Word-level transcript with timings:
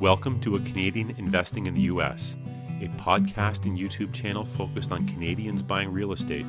Welcome 0.00 0.40
to 0.40 0.56
A 0.56 0.60
Canadian 0.60 1.14
Investing 1.18 1.66
in 1.66 1.74
the 1.74 1.82
U.S., 1.82 2.34
a 2.80 2.88
podcast 2.98 3.66
and 3.66 3.78
YouTube 3.78 4.14
channel 4.14 4.46
focused 4.46 4.92
on 4.92 5.06
Canadians 5.06 5.62
buying 5.62 5.92
real 5.92 6.12
estate 6.12 6.46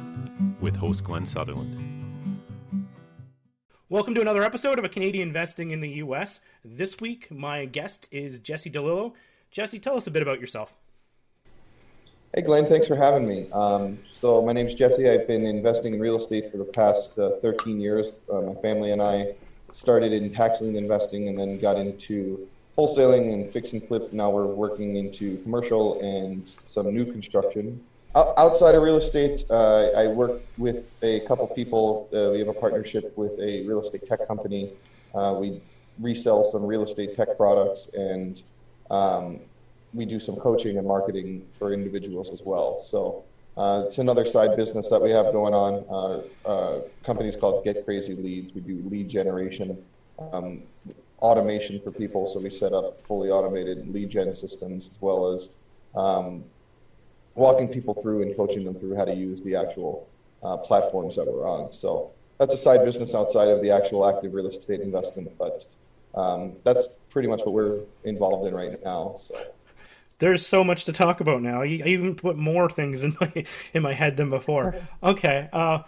with 0.61 0.73
host 0.73 1.03
Glenn 1.03 1.25
Sutherland. 1.25 2.39
Welcome 3.89 4.15
to 4.15 4.21
another 4.21 4.41
episode 4.41 4.79
of 4.79 4.85
A 4.85 4.89
Canadian 4.89 5.27
Investing 5.27 5.71
in 5.71 5.81
the 5.81 5.89
U.S. 5.89 6.39
This 6.63 7.01
week, 7.01 7.29
my 7.29 7.65
guest 7.65 8.07
is 8.09 8.39
Jesse 8.39 8.71
DiLillo. 8.71 9.11
Jesse, 9.49 9.79
tell 9.79 9.97
us 9.97 10.07
a 10.07 10.11
bit 10.11 10.21
about 10.21 10.39
yourself. 10.39 10.73
Hey, 12.33 12.43
Glenn, 12.43 12.67
thanks 12.67 12.87
for 12.87 12.95
having 12.95 13.27
me. 13.27 13.51
Um, 13.51 13.99
so, 14.09 14.41
my 14.41 14.53
name 14.53 14.67
is 14.67 14.75
Jesse. 14.75 15.09
I've 15.09 15.27
been 15.27 15.45
investing 15.45 15.93
in 15.93 15.99
real 15.99 16.15
estate 16.15 16.53
for 16.53 16.57
the 16.57 16.63
past 16.63 17.19
uh, 17.19 17.31
13 17.41 17.81
years. 17.81 18.21
Uh, 18.31 18.39
my 18.39 18.53
family 18.61 18.91
and 18.91 19.01
I 19.01 19.33
started 19.73 20.13
in 20.13 20.31
tax 20.31 20.61
lien 20.61 20.77
investing 20.77 21.27
and 21.27 21.37
then 21.37 21.59
got 21.59 21.75
into 21.77 22.47
wholesaling 22.81 23.33
and 23.33 23.51
fix 23.51 23.73
and 23.73 23.83
flip. 23.87 24.11
Now 24.11 24.29
we're 24.29 24.47
working 24.47 24.97
into 24.97 25.37
commercial 25.43 25.99
and 26.01 26.47
some 26.65 26.93
new 26.93 27.05
construction. 27.11 27.83
outside 28.15 28.75
of 28.75 28.81
real 28.81 28.97
estate, 28.97 29.43
uh, 29.49 29.89
I 29.95 30.07
work 30.07 30.41
with 30.57 30.91
a 31.01 31.21
couple 31.21 31.47
people. 31.47 32.09
Uh, 32.13 32.31
we 32.31 32.39
have 32.39 32.47
a 32.47 32.53
partnership 32.53 33.15
with 33.17 33.39
a 33.39 33.65
real 33.67 33.79
estate 33.79 34.07
tech 34.07 34.27
company. 34.27 34.71
Uh, 35.13 35.35
we 35.39 35.61
resell 35.99 36.43
some 36.43 36.65
real 36.65 36.83
estate 36.83 37.15
tech 37.15 37.37
products 37.37 37.93
and 37.93 38.43
um, 38.89 39.39
we 39.93 40.05
do 40.05 40.19
some 40.19 40.35
coaching 40.35 40.77
and 40.77 40.87
marketing 40.87 41.45
for 41.57 41.73
individuals 41.73 42.31
as 42.31 42.41
well. 42.43 42.77
So 42.77 43.23
uh, 43.57 43.83
it's 43.85 43.99
another 43.99 44.25
side 44.25 44.55
business 44.55 44.89
that 44.89 45.01
we 45.01 45.11
have 45.11 45.31
going 45.31 45.53
on. 45.53 45.73
Uh, 45.89 46.49
uh, 46.49 46.79
company's 47.03 47.35
called 47.35 47.63
Get 47.63 47.85
Crazy 47.85 48.13
Leads. 48.13 48.53
We 48.53 48.61
do 48.61 48.81
lead 48.89 49.09
generation, 49.09 49.77
um, 50.31 50.63
automation 51.21 51.79
for 51.81 51.91
people. 51.91 52.27
So 52.27 52.39
we 52.39 52.49
set 52.49 52.73
up 52.73 53.05
fully 53.05 53.29
automated 53.29 53.87
lead 53.93 54.09
gen 54.09 54.33
systems 54.33 54.89
as 54.89 54.97
well 55.01 55.33
as 55.33 55.57
um, 55.95 56.43
walking 57.35 57.67
people 57.67 57.93
through 57.93 58.23
and 58.23 58.35
coaching 58.35 58.63
them 58.65 58.75
through 58.75 58.95
how 58.95 59.05
to 59.05 59.13
use 59.13 59.41
the 59.41 59.55
actual 59.55 60.07
uh, 60.43 60.57
platforms 60.57 61.15
that 61.15 61.27
we're 61.27 61.47
on. 61.47 61.71
So 61.71 62.11
that's 62.37 62.53
a 62.53 62.57
side 62.57 62.83
business 62.83 63.13
outside 63.13 63.49
of 63.49 63.61
the 63.61 63.71
actual 63.71 64.09
active 64.09 64.33
real 64.33 64.47
estate 64.47 64.81
investment, 64.81 65.31
but 65.37 65.65
um, 66.15 66.53
that's 66.63 66.97
pretty 67.09 67.27
much 67.27 67.41
what 67.41 67.53
we're 67.53 67.79
involved 68.03 68.47
in 68.47 68.53
right 68.53 68.83
now. 68.83 69.13
So 69.17 69.35
there's 70.17 70.45
so 70.45 70.63
much 70.63 70.85
to 70.85 70.93
talk 70.93 71.19
about 71.19 71.41
now. 71.41 71.61
I 71.61 71.65
even 71.65 72.15
put 72.15 72.37
more 72.37 72.69
things 72.69 73.03
in 73.03 73.15
my 73.21 73.45
in 73.73 73.83
my 73.83 73.93
head 73.93 74.17
than 74.17 74.29
before. 74.29 74.75
Okay. 75.03 75.49
Uh, 75.53 75.79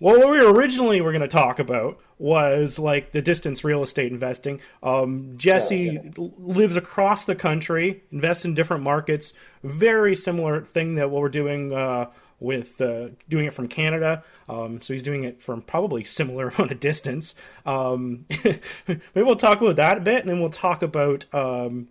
well, 0.00 0.18
what 0.18 0.30
we 0.30 0.40
originally 0.40 1.00
were 1.00 1.12
going 1.12 1.22
to 1.22 1.28
talk 1.28 1.58
about 1.58 1.98
was 2.18 2.78
like 2.78 3.12
the 3.12 3.22
distance 3.22 3.64
real 3.64 3.82
estate 3.82 4.12
investing. 4.12 4.60
Um, 4.82 5.32
Jesse 5.36 5.76
yeah, 5.76 6.00
yeah. 6.16 6.28
lives 6.38 6.76
across 6.76 7.24
the 7.24 7.34
country, 7.34 8.02
invests 8.10 8.44
in 8.44 8.54
different 8.54 8.82
markets. 8.82 9.32
Very 9.62 10.14
similar 10.14 10.62
thing 10.62 10.96
that 10.96 11.10
what 11.10 11.22
we're 11.22 11.28
doing 11.28 11.72
uh, 11.72 12.10
with 12.40 12.80
uh, 12.80 13.08
doing 13.28 13.46
it 13.46 13.52
from 13.52 13.68
Canada. 13.68 14.22
Um, 14.48 14.80
so 14.80 14.92
he's 14.92 15.02
doing 15.02 15.24
it 15.24 15.42
from 15.42 15.62
probably 15.62 16.04
similar 16.04 16.48
amount 16.56 16.72
of 16.72 16.80
distance. 16.80 17.34
Um, 17.66 18.26
maybe 18.44 19.00
we'll 19.14 19.36
talk 19.36 19.60
about 19.60 19.76
that 19.76 19.98
a 19.98 20.00
bit, 20.00 20.20
and 20.20 20.28
then 20.28 20.40
we'll 20.40 20.50
talk 20.50 20.82
about 20.82 21.26
um, 21.34 21.88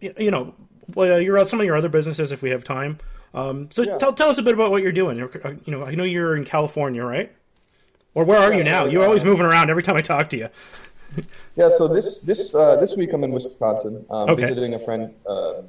you 0.00 0.30
know 0.30 0.54
well, 0.94 1.20
your 1.20 1.44
some 1.46 1.60
of 1.60 1.66
your 1.66 1.76
other 1.76 1.88
businesses 1.88 2.32
if 2.32 2.42
we 2.42 2.50
have 2.50 2.64
time. 2.64 2.98
Um, 3.36 3.68
so 3.70 3.82
yeah. 3.82 3.98
tell 3.98 4.12
tell 4.12 4.30
us 4.30 4.38
a 4.38 4.42
bit 4.42 4.54
about 4.54 4.70
what 4.70 4.82
you're 4.82 4.92
doing. 4.92 5.20
Uh, 5.20 5.54
you 5.64 5.72
know, 5.72 5.84
I 5.84 5.94
know 5.94 6.04
you're 6.04 6.36
in 6.36 6.44
California, 6.44 7.04
right? 7.04 7.30
Or 8.14 8.24
where 8.24 8.38
are 8.38 8.50
yeah, 8.50 8.58
you 8.58 8.64
now? 8.64 8.84
So, 8.84 8.90
you're 8.90 9.02
uh, 9.02 9.06
always 9.06 9.24
moving 9.24 9.44
around 9.44 9.68
every 9.68 9.82
time 9.82 9.96
I 9.96 10.00
talk 10.00 10.30
to 10.30 10.38
you. 10.38 10.48
yeah. 11.54 11.68
So 11.68 11.86
this 11.86 12.22
this 12.22 12.54
uh, 12.54 12.76
this 12.76 12.96
week 12.96 13.12
I'm 13.12 13.22
in 13.24 13.32
Wisconsin, 13.32 14.04
um, 14.10 14.30
okay. 14.30 14.46
visiting 14.46 14.74
a 14.74 14.78
friend. 14.78 15.14
Uh, 15.26 15.62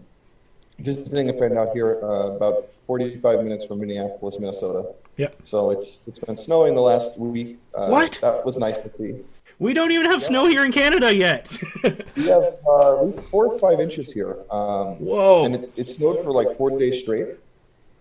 visiting 0.80 1.30
a 1.30 1.38
friend 1.38 1.58
out 1.58 1.74
here, 1.74 2.00
uh, 2.04 2.36
about 2.36 2.68
45 2.86 3.44
minutes 3.44 3.66
from 3.66 3.80
Minneapolis, 3.80 4.40
Minnesota. 4.40 4.88
Yeah. 5.18 5.30
So 5.44 5.72
it's 5.72 6.08
it's 6.08 6.20
been 6.20 6.38
snowing 6.38 6.76
the 6.76 6.82
last 6.82 7.20
week. 7.20 7.58
Uh, 7.74 7.90
what? 7.90 8.20
That 8.22 8.46
was 8.46 8.58
nice 8.58 8.78
to 8.78 8.92
see. 8.98 9.16
We 9.60 9.74
don't 9.74 9.92
even 9.92 10.06
have 10.06 10.22
yeah. 10.22 10.28
snow 10.28 10.46
here 10.46 10.64
in 10.64 10.72
Canada 10.72 11.14
yet. 11.14 11.48
we 12.16 12.28
have 12.28 12.44
uh, 12.70 13.12
four 13.32 13.48
or 13.48 13.60
five 13.60 13.80
inches 13.80 14.14
here. 14.14 14.38
Um, 14.52 15.00
Whoa! 15.00 15.46
And 15.46 15.56
it, 15.56 15.72
it, 15.76 15.90
snowed 15.90 16.24
for 16.24 16.32
like 16.32 16.56
four 16.56 16.78
days 16.78 17.00
straight, 17.00 17.30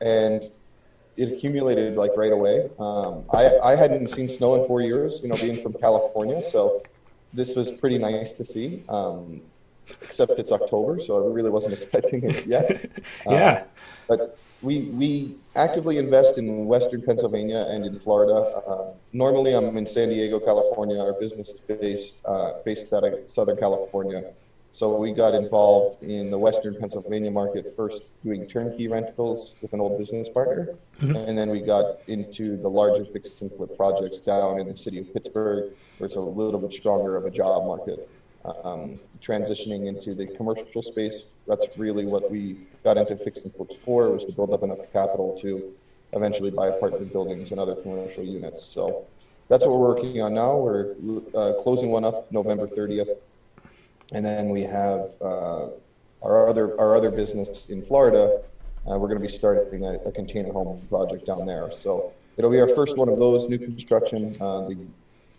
and 0.00 0.50
it 1.16 1.32
accumulated 1.32 1.96
like 1.96 2.16
right 2.16 2.32
away. 2.32 2.70
Um, 2.78 3.24
I 3.32 3.58
I 3.62 3.76
hadn't 3.76 4.08
seen 4.08 4.28
snow 4.28 4.60
in 4.60 4.66
four 4.66 4.82
years, 4.82 5.20
you 5.22 5.28
know, 5.28 5.36
being 5.36 5.60
from 5.62 5.72
California, 5.74 6.42
so 6.42 6.82
this 7.32 7.56
was 7.56 7.70
pretty 7.70 7.98
nice 7.98 8.34
to 8.34 8.44
see. 8.44 8.84
Um, 8.88 9.42
except 10.02 10.32
it's 10.32 10.52
October, 10.52 11.00
so 11.00 11.24
I 11.24 11.32
really 11.32 11.50
wasn't 11.50 11.74
expecting 11.78 12.24
it 12.24 12.46
yet. 12.46 12.90
yeah. 13.26 13.30
Uh, 13.30 13.64
but 14.08 14.38
we 14.62 14.82
we 15.00 15.36
actively 15.54 15.98
invest 15.98 16.38
in 16.38 16.66
Western 16.66 17.02
Pennsylvania 17.02 17.66
and 17.68 17.84
in 17.84 17.98
Florida. 17.98 18.34
Uh, 18.66 18.92
normally, 19.12 19.54
I'm 19.54 19.76
in 19.76 19.86
San 19.86 20.08
Diego, 20.08 20.40
California. 20.40 20.98
Our 20.98 21.12
business 21.14 21.50
is 21.50 21.60
based 21.60 22.24
uh, 22.24 22.54
based 22.64 22.92
out 22.92 23.04
of 23.04 23.14
Southern 23.26 23.56
California. 23.56 24.32
So 24.76 24.94
we 24.94 25.14
got 25.14 25.34
involved 25.34 26.02
in 26.02 26.30
the 26.30 26.38
Western 26.38 26.76
Pennsylvania 26.78 27.30
market 27.30 27.74
first, 27.74 28.12
doing 28.22 28.46
turnkey 28.46 28.88
rentals 28.88 29.56
with 29.62 29.72
an 29.72 29.80
old 29.80 29.96
business 29.96 30.28
partner, 30.28 30.74
mm-hmm. 31.00 31.16
and 31.16 31.38
then 31.38 31.48
we 31.48 31.60
got 31.60 32.00
into 32.08 32.58
the 32.58 32.68
larger 32.68 33.06
fix 33.06 33.40
and 33.40 33.50
flip 33.52 33.74
projects 33.74 34.20
down 34.20 34.60
in 34.60 34.68
the 34.68 34.76
city 34.76 34.98
of 34.98 35.10
Pittsburgh, 35.14 35.72
where 35.96 36.06
it's 36.06 36.16
a 36.16 36.20
little 36.20 36.60
bit 36.60 36.74
stronger 36.74 37.16
of 37.16 37.24
a 37.24 37.30
job 37.30 37.64
market 37.64 38.06
um, 38.64 39.00
transitioning 39.22 39.86
into 39.86 40.14
the 40.14 40.26
commercial 40.36 40.82
space. 40.82 41.32
That's 41.46 41.78
really 41.78 42.04
what 42.04 42.30
we 42.30 42.58
got 42.84 42.98
into 42.98 43.16
fix 43.16 43.44
and 43.44 43.54
flips 43.54 43.78
for, 43.78 44.10
was 44.10 44.26
to 44.26 44.32
build 44.32 44.52
up 44.52 44.62
enough 44.62 44.80
capital 44.92 45.38
to 45.40 45.72
eventually 46.12 46.50
buy 46.50 46.66
apartment 46.66 47.14
buildings 47.14 47.50
and 47.50 47.58
other 47.58 47.76
commercial 47.76 48.24
units. 48.24 48.62
So 48.62 49.06
that's 49.48 49.64
what 49.64 49.78
we're 49.78 49.94
working 49.94 50.20
on 50.20 50.34
now. 50.34 50.58
We're 50.58 50.96
uh, 51.34 51.54
closing 51.62 51.90
one 51.90 52.04
up 52.04 52.30
November 52.30 52.66
30th. 52.66 53.16
And 54.12 54.24
then 54.24 54.48
we 54.50 54.62
have 54.62 55.10
uh, 55.20 55.68
our 56.22 56.48
other 56.48 56.78
our 56.80 56.96
other 56.96 57.10
business 57.10 57.70
in 57.70 57.84
Florida. 57.84 58.42
Uh, 58.88 58.96
we're 58.98 59.08
going 59.08 59.18
to 59.18 59.26
be 59.26 59.28
starting 59.28 59.84
a, 59.84 59.94
a, 60.06 60.12
container 60.12 60.52
home 60.52 60.80
project 60.88 61.26
down 61.26 61.44
there. 61.44 61.72
So 61.72 62.12
it'll 62.36 62.52
be 62.52 62.60
our 62.60 62.68
first 62.68 62.96
one 62.96 63.08
of 63.08 63.18
those 63.18 63.48
new 63.48 63.58
construction. 63.58 64.36
Uh, 64.40 64.68
the 64.68 64.76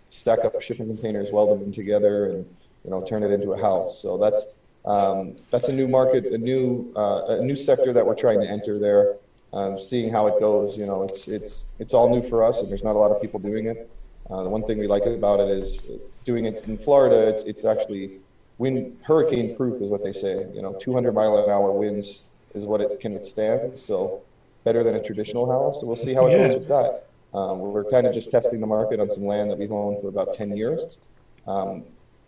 stack 0.10 0.40
up 0.44 0.62
shipping 0.62 0.88
containers, 0.88 1.32
weld 1.32 1.62
them 1.62 1.72
together, 1.72 2.26
and 2.26 2.46
you 2.84 2.92
know, 2.92 3.02
turn 3.04 3.24
it 3.24 3.32
into 3.32 3.52
a 3.52 3.62
house. 3.62 4.00
So 4.02 4.18
that's 4.18 4.58
um, 4.86 5.36
that's 5.52 5.70
a 5.70 5.74
new 5.74 5.88
market, 5.88 6.26
a 6.28 6.38
new 6.38 6.92
uh, 6.96 7.38
a 7.40 7.42
new 7.42 7.56
sector 7.56 7.94
that 7.94 8.06
we're 8.06 8.16
trying 8.16 8.42
to 8.42 8.50
enter 8.50 8.80
there. 8.80 9.16
Um, 9.54 9.80
seeing 9.80 10.12
how 10.12 10.28
it 10.28 10.40
goes, 10.42 10.78
you 10.78 10.86
know, 10.86 11.04
it's 11.04 11.28
it's 11.28 11.66
it's 11.80 11.94
all 11.94 12.10
new 12.10 12.28
for 12.28 12.44
us, 12.44 12.62
and 12.62 12.70
there's 12.70 12.84
not 12.84 12.96
a 12.96 13.00
lot 13.00 13.12
of 13.12 13.22
people 13.22 13.40
doing 13.40 13.68
it. 13.68 13.90
Uh, 14.30 14.44
the 14.44 14.50
one 14.50 14.64
thing 14.64 14.78
we 14.78 14.88
like 14.88 15.06
about 15.06 15.40
it 15.40 15.50
is 15.50 15.90
doing 16.26 16.46
it 16.46 16.66
in 16.68 16.78
Florida. 16.78 17.30
It's 17.30 17.44
it's 17.44 17.66
actually 17.66 18.20
wind 18.58 18.98
hurricane 19.04 19.56
proof, 19.56 19.82
is 19.82 19.90
what 19.90 20.04
they 20.04 20.14
say. 20.14 20.48
You 20.54 20.62
know, 20.62 20.74
200 20.74 21.14
mile 21.14 21.38
an 21.44 21.52
hour 21.52 21.72
winds 21.72 22.30
is 22.54 22.66
what 22.66 22.82
it 22.82 23.00
can 23.00 23.14
withstand. 23.14 23.78
So 23.78 24.22
better 24.64 24.84
than 24.84 24.96
a 24.96 25.04
traditional 25.04 25.50
house. 25.50 25.82
So 25.82 25.88
we'll 25.88 25.96
see 25.96 26.14
how 26.14 26.28
it 26.28 26.32
yeah. 26.32 26.48
goes 26.48 26.54
with 26.56 26.68
that. 26.68 27.08
Um, 27.34 27.60
we're 27.60 27.84
kind 27.86 28.08
of 28.08 28.14
just 28.14 28.32
testing 28.32 28.60
the 28.60 28.68
market 28.68 29.00
on 29.00 29.10
some 29.10 29.26
land 29.26 29.50
that 29.52 29.58
we've 29.58 29.72
owned 29.72 30.02
for 30.02 30.08
about 30.08 30.34
10 30.34 30.56
years. 30.58 30.98
Um, 31.46 31.84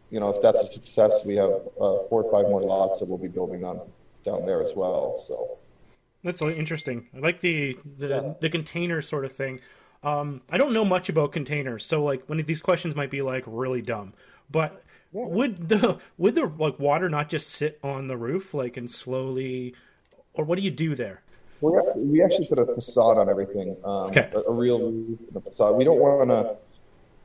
you 0.09 0.19
know, 0.19 0.29
if 0.29 0.41
that's 0.41 0.63
a 0.63 0.65
success, 0.65 1.25
we 1.25 1.35
have 1.35 1.51
uh, 1.51 2.03
four 2.09 2.23
or 2.23 2.31
five 2.31 2.49
more 2.49 2.61
lots 2.61 2.99
that 2.99 3.09
we'll 3.09 3.17
be 3.17 3.27
building 3.27 3.63
on 3.63 3.81
down 4.23 4.45
there 4.45 4.61
as 4.63 4.73
well. 4.75 5.15
So 5.17 5.57
that's 6.23 6.41
interesting. 6.41 7.07
I 7.15 7.19
like 7.19 7.41
the 7.41 7.77
the, 7.97 8.07
yeah. 8.07 8.33
the 8.41 8.49
container 8.49 9.01
sort 9.01 9.25
of 9.25 9.31
thing. 9.31 9.61
Um, 10.03 10.41
I 10.49 10.57
don't 10.57 10.73
know 10.73 10.85
much 10.85 11.09
about 11.09 11.31
containers, 11.31 11.85
so 11.85 12.03
like 12.03 12.23
when 12.25 12.39
these 12.45 12.61
questions 12.61 12.95
might 12.95 13.11
be 13.11 13.21
like 13.21 13.43
really 13.45 13.81
dumb, 13.81 14.13
but 14.49 14.83
yeah. 15.13 15.25
would 15.25 15.69
the 15.69 15.97
would 16.17 16.35
the 16.35 16.45
like 16.45 16.79
water 16.79 17.09
not 17.09 17.29
just 17.29 17.49
sit 17.49 17.79
on 17.83 18.07
the 18.07 18.17
roof 18.17 18.53
like 18.53 18.77
and 18.77 18.89
slowly, 18.89 19.75
or 20.33 20.43
what 20.45 20.57
do 20.57 20.61
you 20.61 20.71
do 20.71 20.95
there? 20.95 21.21
we 21.61 21.71
we 21.95 22.23
actually 22.23 22.47
put 22.47 22.59
a 22.59 22.65
facade 22.65 23.17
on 23.17 23.29
everything. 23.29 23.75
Um, 23.83 24.07
okay. 24.07 24.29
A, 24.33 24.49
a 24.49 24.53
real 24.53 24.79
roof 24.79 25.19
and 25.27 25.37
a 25.37 25.41
facade. 25.41 25.75
We 25.75 25.83
don't 25.83 25.99
want 25.99 26.29
to 26.29 26.55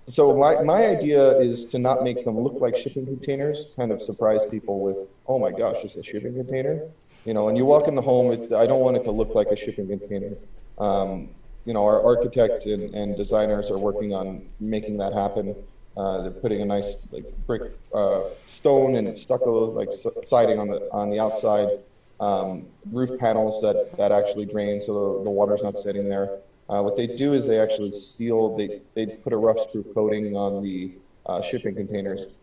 so 0.07 0.37
my, 0.37 0.63
my 0.63 0.87
idea 0.87 1.39
is 1.39 1.65
to 1.67 1.79
not 1.79 2.05
make 2.05 2.25
them 2.25 2.39
look 2.39 2.61
like 2.61 2.77
shipping 2.77 3.07
containers, 3.07 3.73
kind 3.75 3.91
of 3.91 4.03
surprise 4.03 4.45
people 4.45 4.81
with, 4.81 5.09
oh 5.27 5.39
my 5.39 5.51
gosh, 5.51 5.79
it's 5.83 5.97
a 5.97 6.03
shipping 6.03 6.35
container. 6.35 6.83
You 7.25 7.33
know, 7.33 7.49
and 7.49 7.57
you 7.57 7.65
walk 7.65 7.89
in 7.89 7.95
the 7.95 8.03
home, 8.03 8.33
it, 8.33 8.53
I 8.53 8.67
don't 8.67 8.81
want 8.81 8.99
it 8.99 9.05
to 9.05 9.11
look 9.11 9.35
like 9.35 9.49
a 9.49 9.57
shipping 9.57 9.89
container. 9.89 10.37
Um, 10.77 11.31
you 11.65 11.73
know, 11.73 11.85
our 11.85 12.05
architect 12.05 12.67
and, 12.67 12.95
and 12.95 13.17
designers 13.17 13.71
are 13.71 13.79
working 13.79 14.13
on 14.13 14.47
making 14.61 14.99
that 14.99 15.15
happen. 15.15 15.57
Uh, 15.97 16.23
they're 16.23 16.31
putting 16.33 16.61
a 16.61 16.65
nice 16.65 17.07
like 17.13 17.25
brick 17.47 17.63
uh, 17.95 18.23
stone 18.47 18.97
and 18.97 19.17
stucco 19.19 19.71
like 19.71 19.91
siding 20.25 20.59
on 20.59 20.69
the 20.69 20.89
on 20.93 21.09
the 21.11 21.21
outside, 21.21 21.69
um, 22.21 22.67
roof 22.93 23.11
panels 23.19 23.61
that 23.63 23.97
that 23.97 24.11
actually 24.13 24.45
drain 24.47 24.81
so 24.81 24.93
the, 24.93 25.25
the 25.25 25.31
water's 25.31 25.63
not 25.63 25.79
sitting 25.79 26.09
there. 26.09 26.39
Uh, 26.69 26.83
what 26.83 26.97
they 26.97 27.07
do 27.07 27.35
is 27.35 27.47
they 27.47 27.61
actually 27.61 27.93
seal, 27.93 28.57
they, 28.57 28.81
they 28.95 29.07
put 29.07 29.33
a 29.33 29.37
rough 29.37 29.61
screw 29.61 29.85
coating 29.95 30.35
on 30.35 30.63
the 30.63 30.99
uh, 31.27 31.41
shipping 31.43 31.75
containers 31.75 32.39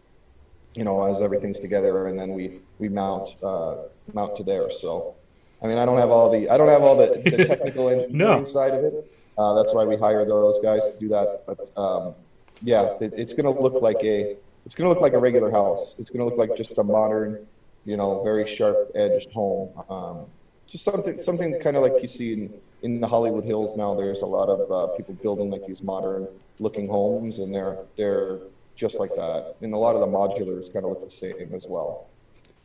you 0.75 0.83
know, 0.83 1.03
as 1.03 1.21
everything's 1.21 1.59
together, 1.59 2.07
and 2.07 2.17
then 2.19 2.33
we 2.33 2.61
we 2.79 2.87
mount 2.87 3.35
uh, 3.43 3.75
mount 4.13 4.35
to 4.37 4.43
there. 4.43 4.71
So, 4.71 5.15
I 5.61 5.67
mean, 5.67 5.77
I 5.77 5.85
don't 5.85 5.97
have 5.97 6.11
all 6.11 6.29
the 6.29 6.49
I 6.49 6.57
don't 6.57 6.69
have 6.69 6.81
all 6.83 6.95
the, 6.95 7.21
the 7.25 7.43
technical 7.45 8.07
No. 8.09 8.45
side 8.45 8.73
of 8.73 8.83
it. 8.85 8.93
Uh, 9.37 9.53
that's 9.53 9.73
why 9.73 9.83
we 9.83 9.97
hire 9.97 10.25
those 10.25 10.59
guys 10.59 10.89
to 10.89 10.99
do 10.99 11.09
that. 11.09 11.43
But 11.45 11.69
um, 11.77 12.15
yeah, 12.63 12.95
it, 13.01 13.13
it's 13.17 13.33
going 13.33 13.53
to 13.53 13.61
look 13.61 13.81
like 13.81 14.03
a 14.03 14.35
it's 14.65 14.75
going 14.75 14.85
to 14.85 14.89
look 14.89 15.01
like 15.01 15.13
a 15.13 15.19
regular 15.19 15.49
house. 15.49 15.95
It's 15.99 16.09
going 16.09 16.19
to 16.19 16.25
look 16.25 16.37
like 16.37 16.55
just 16.55 16.77
a 16.77 16.83
modern, 16.83 17.47
you 17.85 17.97
know, 17.97 18.23
very 18.23 18.45
sharp 18.47 18.91
edged 18.93 19.31
home. 19.31 19.71
Um, 19.89 20.25
just 20.67 20.83
something 20.83 21.19
something 21.19 21.59
kind 21.59 21.75
of 21.75 21.83
like 21.83 22.01
you 22.01 22.07
see 22.07 22.33
in 22.33 22.53
in 22.83 23.01
the 23.01 23.07
Hollywood 23.07 23.43
Hills 23.43 23.75
now. 23.75 23.95
There's 23.95 24.21
a 24.21 24.25
lot 24.25 24.49
of 24.49 24.71
uh, 24.71 24.95
people 24.95 25.15
building 25.15 25.49
like 25.49 25.65
these 25.65 25.81
modern 25.81 26.27
looking 26.59 26.87
homes, 26.87 27.39
and 27.39 27.53
they're 27.53 27.77
they're 27.97 28.39
just 28.75 28.99
like 28.99 29.11
that. 29.15 29.55
And 29.61 29.73
a 29.73 29.77
lot 29.77 29.95
of 29.95 30.01
the 30.01 30.07
modulars 30.07 30.71
kind 30.71 30.85
of 30.85 30.91
look 30.91 31.03
the 31.03 31.11
same 31.11 31.53
as 31.53 31.67
well. 31.67 32.07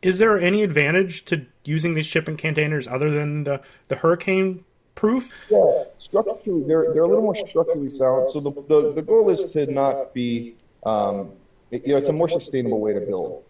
Is 0.02 0.18
there 0.18 0.38
any 0.38 0.62
advantage 0.62 1.24
to 1.26 1.46
using 1.64 1.94
these 1.94 2.06
shipping 2.06 2.36
containers 2.36 2.86
other 2.86 3.10
than 3.10 3.44
the, 3.44 3.60
the 3.88 3.96
hurricane 3.96 4.64
proof? 4.96 5.32
Yeah, 5.48 5.84
structurally, 5.98 6.64
they're 6.66 6.92
they're 6.92 7.04
a 7.04 7.08
little 7.08 7.22
more 7.22 7.36
structurally 7.36 7.90
sound. 7.90 8.28
So 8.30 8.40
the 8.40 8.50
the, 8.72 8.92
the 8.94 9.02
goal 9.02 9.30
is 9.30 9.44
to 9.52 9.66
not 9.66 10.12
be, 10.12 10.56
um, 10.84 11.30
it- 11.70 11.86
you 11.86 11.92
know, 11.92 11.98
it's 11.98 12.08
a 12.08 12.12
more 12.12 12.28
sustainable 12.28 12.80
way 12.80 12.92
to 12.94 13.00
build, 13.00 13.44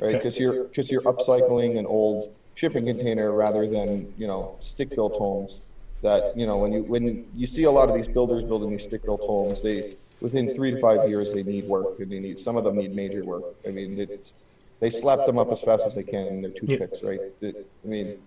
right? 0.00 0.08
Okay. 0.08 0.18
Because 0.18 0.38
you're 0.40 0.64
because 0.64 0.90
you're 0.90 1.02
upcycling 1.02 1.78
an 1.78 1.86
old 1.86 2.34
shipping 2.56 2.86
container 2.86 3.30
rather 3.30 3.68
than 3.68 4.12
you 4.18 4.26
know 4.26 4.56
stick 4.58 4.90
built 4.90 5.14
homes. 5.16 5.60
That 6.02 6.36
you 6.36 6.46
know 6.46 6.56
when 6.56 6.72
you 6.72 6.82
when 6.82 7.26
you 7.36 7.46
see 7.46 7.64
a 7.64 7.70
lot 7.70 7.88
of 7.88 7.94
these 7.94 8.08
builders 8.08 8.42
building 8.44 8.70
these 8.70 8.84
stick 8.84 9.04
built 9.04 9.20
homes, 9.20 9.62
they 9.62 9.94
within 10.20 10.48
three 10.54 10.70
to 10.72 10.80
five 10.80 11.08
years 11.08 11.32
they 11.32 11.42
need 11.44 11.64
work 11.64 11.98
and 12.00 12.10
they 12.10 12.18
need 12.20 12.38
some 12.40 12.56
of 12.56 12.64
them 12.64 12.76
need 12.76 12.94
major 12.94 13.22
work. 13.24 13.44
I 13.66 13.70
mean, 13.70 13.98
it's 14.00 14.32
they 14.80 14.90
slap 14.90 15.26
them 15.26 15.38
up 15.38 15.50
as 15.50 15.60
fast 15.60 15.86
as 15.86 15.94
they 15.96 16.04
can. 16.04 16.26
and 16.28 16.44
They're 16.44 16.50
toothpicks, 16.52 17.02
right? 17.02 17.20
I 17.42 17.52
mean, 17.84 18.18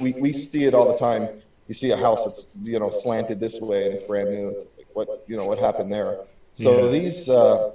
we, 0.00 0.12
we 0.14 0.32
see 0.32 0.64
it 0.64 0.74
all 0.74 0.86
the 0.92 0.98
time. 0.98 1.28
You 1.68 1.74
see 1.74 1.90
a 1.90 1.96
house 1.96 2.24
that's 2.24 2.56
you 2.62 2.78
know 2.78 2.90
slanted 2.90 3.40
this 3.40 3.60
way 3.60 3.86
and 3.86 3.94
it's 3.94 4.04
brand 4.04 4.30
new. 4.30 4.48
It's 4.50 4.64
like 4.76 4.88
what 4.94 5.08
you 5.26 5.36
know 5.36 5.46
what 5.46 5.58
happened 5.58 5.92
there. 5.92 6.18
So 6.54 6.86
Yeah. 6.86 6.90
these 6.90 7.28
uh, 7.28 7.72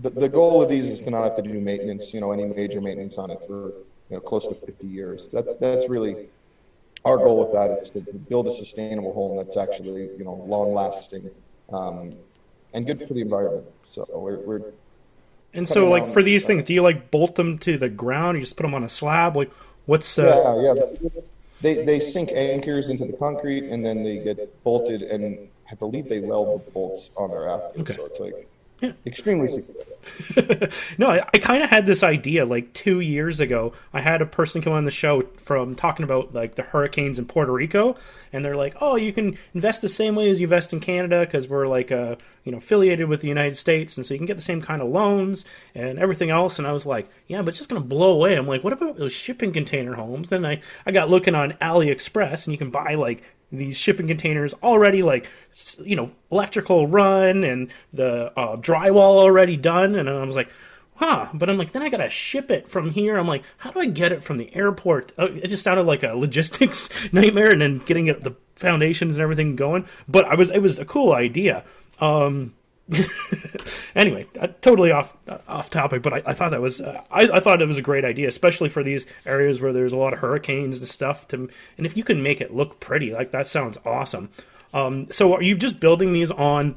the, 0.00 0.10
the 0.10 0.28
goal 0.28 0.62
of 0.62 0.68
these 0.68 0.86
is 0.90 1.00
to 1.02 1.10
not 1.10 1.24
have 1.24 1.36
to 1.36 1.42
do 1.42 1.60
maintenance, 1.60 2.12
you 2.14 2.20
know, 2.20 2.32
any 2.32 2.44
major 2.44 2.80
maintenance 2.80 3.18
on 3.18 3.30
it 3.30 3.38
for 3.46 3.72
you 4.10 4.16
know 4.16 4.20
close 4.20 4.48
to 4.48 4.54
50 4.54 4.86
years. 4.86 5.30
That's 5.32 5.56
that's 5.56 5.88
really 5.88 6.16
our 7.04 7.18
goal 7.18 7.38
with 7.38 7.52
that 7.52 7.70
is 7.82 7.90
to 7.92 8.00
build 8.28 8.46
a 8.48 8.52
sustainable 8.52 9.12
home 9.12 9.36
that's 9.36 9.56
actually 9.56 10.10
you 10.18 10.24
know 10.24 10.34
long 10.46 10.74
lasting 10.74 11.30
um, 11.72 12.12
and 12.72 12.86
good 12.86 13.06
for 13.06 13.14
the 13.14 13.20
environment. 13.20 13.66
So 13.86 14.04
we're, 14.12 14.38
we're 14.46 14.60
And 15.52 15.68
so, 15.68 15.88
like 15.88 16.06
for 16.06 16.22
these 16.22 16.44
things, 16.46 16.64
do 16.64 16.74
you 16.74 16.82
like 16.82 17.10
bolt 17.10 17.36
them 17.36 17.58
to 17.60 17.78
the 17.78 17.88
ground? 17.88 18.36
Or 18.36 18.38
you 18.38 18.44
just 18.44 18.56
put 18.56 18.64
them 18.64 18.74
on 18.74 18.84
a 18.84 18.88
slab? 18.88 19.36
Like, 19.36 19.52
what's 19.86 20.18
uh, 20.18 20.60
yeah 20.64 20.74
yeah 20.74 21.10
they 21.64 21.84
they 21.84 21.98
sink 21.98 22.30
anchors 22.32 22.90
into 22.90 23.06
the 23.06 23.16
concrete 23.16 23.64
and 23.64 23.84
then 23.84 24.04
they 24.04 24.18
get 24.18 24.62
bolted 24.62 25.02
and 25.02 25.48
I 25.70 25.74
believe 25.74 26.08
they 26.08 26.20
weld 26.20 26.66
the 26.66 26.70
bolts 26.70 27.10
on 27.16 27.30
there 27.30 27.48
after. 27.48 27.80
Okay. 27.80 27.94
So 27.94 28.04
it's 28.04 28.20
like 28.20 28.46
Yeah. 28.84 28.92
extremely 29.06 29.48
secure. 29.48 29.82
no, 30.98 31.10
I, 31.10 31.26
I 31.32 31.38
kind 31.38 31.62
of 31.62 31.70
had 31.70 31.86
this 31.86 32.02
idea 32.02 32.44
like 32.44 32.72
two 32.72 33.00
years 33.00 33.40
ago. 33.40 33.72
I 33.92 34.00
had 34.00 34.20
a 34.20 34.26
person 34.26 34.60
come 34.60 34.72
on 34.72 34.84
the 34.84 34.90
show 34.90 35.22
from 35.38 35.74
talking 35.74 36.04
about 36.04 36.34
like 36.34 36.54
the 36.56 36.62
hurricanes 36.62 37.18
in 37.18 37.26
Puerto 37.26 37.52
Rico, 37.52 37.96
and 38.32 38.44
they're 38.44 38.56
like, 38.56 38.76
"Oh, 38.80 38.96
you 38.96 39.12
can 39.12 39.38
invest 39.54 39.82
the 39.82 39.88
same 39.88 40.14
way 40.14 40.30
as 40.30 40.40
you 40.40 40.46
invest 40.46 40.72
in 40.72 40.80
Canada 40.80 41.20
because 41.20 41.48
we're 41.48 41.66
like 41.66 41.90
uh 41.90 42.16
you 42.44 42.52
know 42.52 42.58
affiliated 42.58 43.08
with 43.08 43.22
the 43.22 43.28
United 43.28 43.56
States, 43.56 43.96
and 43.96 44.04
so 44.04 44.14
you 44.14 44.18
can 44.18 44.26
get 44.26 44.36
the 44.36 44.42
same 44.42 44.60
kind 44.60 44.82
of 44.82 44.88
loans 44.88 45.44
and 45.74 45.98
everything 45.98 46.30
else." 46.30 46.58
And 46.58 46.68
I 46.68 46.72
was 46.72 46.84
like, 46.84 47.08
"Yeah, 47.26 47.40
but 47.40 47.48
it's 47.48 47.58
just 47.58 47.70
gonna 47.70 47.80
blow 47.80 48.12
away." 48.12 48.34
I'm 48.34 48.46
like, 48.46 48.62
"What 48.62 48.72
about 48.72 48.96
those 48.96 49.12
shipping 49.12 49.52
container 49.52 49.94
homes?" 49.94 50.28
Then 50.28 50.44
I 50.44 50.60
I 50.86 50.92
got 50.92 51.10
looking 51.10 51.34
on 51.34 51.52
AliExpress, 51.54 52.46
and 52.46 52.52
you 52.52 52.58
can 52.58 52.70
buy 52.70 52.94
like 52.94 53.22
these 53.58 53.76
shipping 53.76 54.06
containers 54.06 54.54
already 54.62 55.02
like 55.02 55.28
you 55.82 55.96
know 55.96 56.10
electrical 56.30 56.86
run 56.86 57.44
and 57.44 57.70
the 57.92 58.32
uh, 58.38 58.56
drywall 58.56 59.18
already 59.18 59.56
done 59.56 59.94
and 59.94 60.08
i 60.08 60.24
was 60.24 60.36
like 60.36 60.48
huh 60.96 61.28
but 61.34 61.48
i'm 61.50 61.58
like 61.58 61.72
then 61.72 61.82
i 61.82 61.88
gotta 61.88 62.08
ship 62.08 62.50
it 62.50 62.68
from 62.68 62.90
here. 62.90 63.16
I'm 63.16 63.28
like 63.28 63.42
how 63.58 63.70
do 63.70 63.80
i 63.80 63.86
get 63.86 64.12
it 64.12 64.22
from 64.22 64.38
the 64.38 64.54
airport? 64.54 65.12
Uh, 65.18 65.28
it 65.32 65.48
just 65.48 65.62
sounded 65.62 65.86
like 65.86 66.02
a 66.02 66.14
logistics 66.14 66.88
nightmare 67.12 67.50
and 67.50 67.60
then 67.60 67.78
getting 67.78 68.06
the 68.06 68.34
foundations 68.54 69.16
and 69.16 69.22
everything 69.22 69.56
going 69.56 69.86
but 70.08 70.24
i 70.26 70.34
was 70.34 70.50
it 70.50 70.60
was 70.60 70.78
a 70.78 70.84
cool 70.84 71.12
idea. 71.12 71.64
Um 72.00 72.54
anyway, 73.94 74.26
uh, 74.38 74.48
totally 74.60 74.90
off 74.90 75.16
uh, 75.26 75.38
off 75.48 75.70
topic, 75.70 76.02
but 76.02 76.12
I, 76.12 76.22
I 76.26 76.34
thought 76.34 76.50
that 76.50 76.60
was 76.60 76.80
uh, 76.80 77.02
I, 77.10 77.22
I 77.22 77.40
thought 77.40 77.62
it 77.62 77.68
was 77.68 77.78
a 77.78 77.82
great 77.82 78.04
idea, 78.04 78.28
especially 78.28 78.68
for 78.68 78.82
these 78.82 79.06
areas 79.24 79.60
where 79.60 79.72
there's 79.72 79.94
a 79.94 79.96
lot 79.96 80.12
of 80.12 80.18
hurricanes 80.18 80.78
and 80.78 80.88
stuff. 80.88 81.26
To 81.28 81.48
and 81.78 81.86
if 81.86 81.96
you 81.96 82.04
can 82.04 82.22
make 82.22 82.40
it 82.40 82.54
look 82.54 82.80
pretty, 82.80 83.12
like 83.12 83.30
that 83.30 83.46
sounds 83.46 83.78
awesome. 83.86 84.28
Um, 84.74 85.10
so 85.10 85.34
are 85.34 85.42
you 85.42 85.56
just 85.56 85.80
building 85.80 86.12
these 86.12 86.30
on 86.30 86.74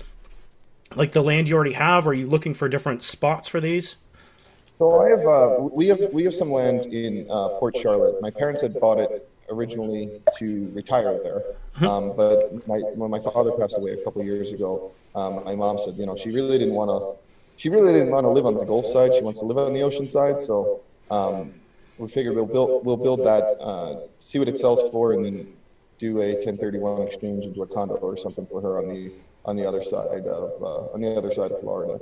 like 0.95 1.11
the 1.11 1.21
land 1.21 1.49
you 1.49 1.55
already 1.55 1.73
have? 1.73 2.07
Or 2.07 2.11
are 2.11 2.13
you 2.13 2.27
looking 2.27 2.53
for 2.53 2.69
different 2.69 3.03
spots 3.03 3.49
for 3.49 3.59
these? 3.59 3.97
So 4.77 5.01
I 5.01 5.09
have 5.09 5.27
uh, 5.27 5.55
we 5.59 5.87
have 5.87 5.99
we 6.13 6.23
have 6.23 6.33
some 6.33 6.51
land 6.51 6.85
in 6.85 7.27
uh, 7.29 7.49
Port 7.59 7.75
Charlotte. 7.75 8.21
My 8.21 8.29
parents 8.29 8.61
had 8.61 8.79
bought 8.79 8.99
it 8.99 9.29
originally 9.49 10.21
to 10.37 10.71
retire 10.73 11.19
there, 11.23 11.43
um, 11.89 12.15
but 12.15 12.67
my, 12.67 12.77
when 12.95 13.11
my 13.11 13.19
father 13.19 13.51
passed 13.51 13.77
away 13.77 13.91
a 13.91 14.03
couple 14.03 14.23
years 14.23 14.51
ago, 14.51 14.91
um, 15.15 15.43
my 15.45 15.55
mom 15.55 15.77
said, 15.79 15.95
you 15.95 16.05
know, 16.05 16.15
she 16.15 16.31
really 16.31 16.57
didn't 16.57 16.73
want 16.73 16.89
to. 16.89 17.21
She 17.57 17.69
really 17.69 17.91
didn't 17.91 18.11
want 18.11 18.23
to 18.25 18.29
live 18.29 18.45
on 18.45 18.53
the 18.53 18.63
Gulf 18.63 18.85
side. 18.85 19.15
She 19.15 19.21
wants 19.21 19.39
to 19.39 19.45
live 19.45 19.57
on 19.57 19.73
the 19.73 19.81
ocean 19.81 20.07
side. 20.07 20.39
So 20.39 20.81
um, 21.09 21.53
we 21.97 22.07
figured 22.07 22.35
we'll 22.35 22.45
build 22.45 22.85
we'll 22.85 22.97
build 22.97 23.21
that, 23.25 23.43
uh, 23.59 24.01
see 24.19 24.37
what 24.37 24.47
it 24.47 24.59
sells 24.59 24.91
for, 24.91 25.13
and 25.13 25.25
then 25.25 25.53
do 25.97 26.21
a 26.21 26.33
1031 26.33 27.01
exchange 27.07 27.45
into 27.45 27.63
a 27.63 27.67
condo 27.67 27.95
or 27.95 28.15
something 28.15 28.45
for 28.45 28.61
her 28.61 28.77
on 28.77 28.89
the 28.89 29.11
on 29.45 29.55
the 29.55 29.65
other 29.65 29.83
side 29.83 30.27
of 30.27 30.61
uh, 30.61 30.93
on 30.93 31.01
the 31.01 31.15
other 31.15 31.33
side 31.33 31.51
of 31.51 31.59
Florida. 31.61 31.99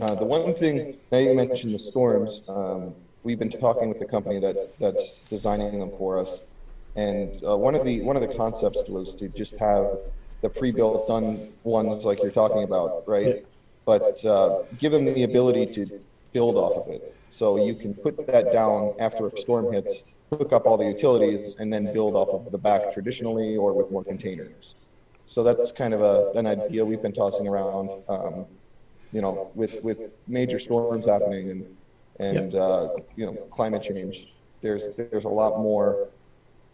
Uh, 0.00 0.14
the 0.14 0.24
one 0.24 0.54
thing, 0.54 0.96
now 1.10 1.18
you 1.18 1.34
mentioned 1.34 1.74
the 1.74 1.78
storms, 1.78 2.48
um, 2.48 2.94
we've 3.24 3.38
been 3.38 3.50
talking 3.50 3.88
with 3.88 3.98
the 3.98 4.04
company 4.04 4.38
that, 4.38 4.78
that's 4.78 5.24
designing 5.24 5.80
them 5.80 5.90
for 5.90 6.18
us. 6.18 6.52
And 6.98 7.40
uh, 7.44 7.56
one 7.56 7.76
of 7.76 7.86
the 7.86 8.00
one 8.02 8.16
of 8.16 8.22
the 8.22 8.34
concepts 8.34 8.82
was 8.88 9.14
to 9.20 9.28
just 9.28 9.56
have 9.58 9.86
the 10.42 10.48
pre-built 10.48 11.06
done 11.06 11.52
ones 11.62 12.04
like 12.04 12.20
you're 12.20 12.32
talking 12.32 12.64
about, 12.64 13.04
right? 13.06 13.46
But 13.84 14.24
uh, 14.24 14.62
give 14.78 14.90
them 14.90 15.04
the 15.04 15.22
ability 15.22 15.66
to 15.76 16.00
build 16.32 16.56
off 16.56 16.74
of 16.76 16.92
it. 16.92 17.14
So 17.30 17.64
you 17.64 17.76
can 17.76 17.94
put 17.94 18.26
that 18.26 18.52
down 18.52 18.94
after 18.98 19.28
a 19.28 19.36
storm 19.36 19.72
hits, 19.72 20.16
hook 20.32 20.52
up 20.52 20.66
all 20.66 20.76
the 20.76 20.86
utilities, 20.86 21.54
and 21.60 21.72
then 21.72 21.92
build 21.92 22.16
off 22.16 22.30
of 22.30 22.50
the 22.50 22.58
back 22.58 22.92
traditionally 22.92 23.56
or 23.56 23.72
with 23.72 23.92
more 23.92 24.02
containers. 24.02 24.74
So 25.26 25.44
that's 25.44 25.70
kind 25.70 25.94
of 25.94 26.00
a, 26.00 26.32
an 26.34 26.48
idea 26.48 26.84
we've 26.84 27.02
been 27.02 27.12
tossing 27.12 27.46
around. 27.46 27.90
Um, 28.08 28.44
you 29.12 29.20
know, 29.22 29.52
with 29.54 29.80
with 29.84 29.98
major 30.26 30.58
storms 30.58 31.06
happening 31.06 31.50
and 31.52 31.62
and 32.18 32.54
uh, 32.56 32.88
you 33.14 33.24
know 33.26 33.34
climate 33.52 33.84
change, 33.84 34.34
there's 34.62 34.96
there's 34.96 35.26
a 35.26 35.36
lot 35.42 35.60
more 35.60 36.08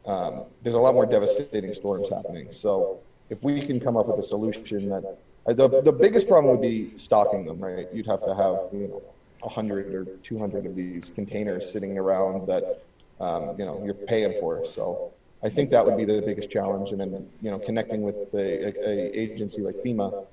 um, 0.06 0.44
there's 0.62 0.74
a 0.74 0.80
lot 0.80 0.94
more 0.94 1.06
devastating 1.06 1.72
storms 1.74 2.10
happening. 2.10 2.50
So 2.50 3.00
if 3.30 3.42
we 3.42 3.64
can 3.64 3.80
come 3.80 3.96
up 3.96 4.06
with 4.06 4.18
a 4.18 4.22
solution 4.22 4.88
that 4.90 5.18
uh, 5.46 5.52
the 5.52 5.82
the 5.82 5.92
biggest 5.92 6.28
problem 6.28 6.50
would 6.52 6.62
be 6.62 6.96
stocking 6.96 7.44
them, 7.44 7.58
right? 7.58 7.86
You'd 7.92 8.06
have 8.06 8.22
to 8.24 8.34
have 8.34 8.68
you 8.72 8.88
know 8.88 9.02
a 9.42 9.48
hundred 9.48 9.94
or 9.94 10.04
two 10.22 10.38
hundred 10.38 10.66
of 10.66 10.74
these 10.74 11.10
containers 11.10 11.70
sitting 11.70 11.98
around 11.98 12.46
that 12.46 12.82
um, 13.20 13.54
you 13.58 13.64
know 13.64 13.82
you're 13.84 13.94
paying 13.94 14.34
for. 14.40 14.64
So 14.64 15.12
I 15.42 15.48
think 15.50 15.70
that 15.70 15.84
would 15.84 15.96
be 15.96 16.04
the 16.04 16.22
biggest 16.22 16.50
challenge, 16.50 16.90
and 16.92 17.00
then 17.00 17.28
you 17.42 17.50
know 17.50 17.58
connecting 17.58 18.02
with 18.02 18.32
a, 18.34 18.68
a, 18.68 18.88
a 18.88 19.18
agency 19.18 19.62
like 19.62 19.76
FEMA 19.84 20.26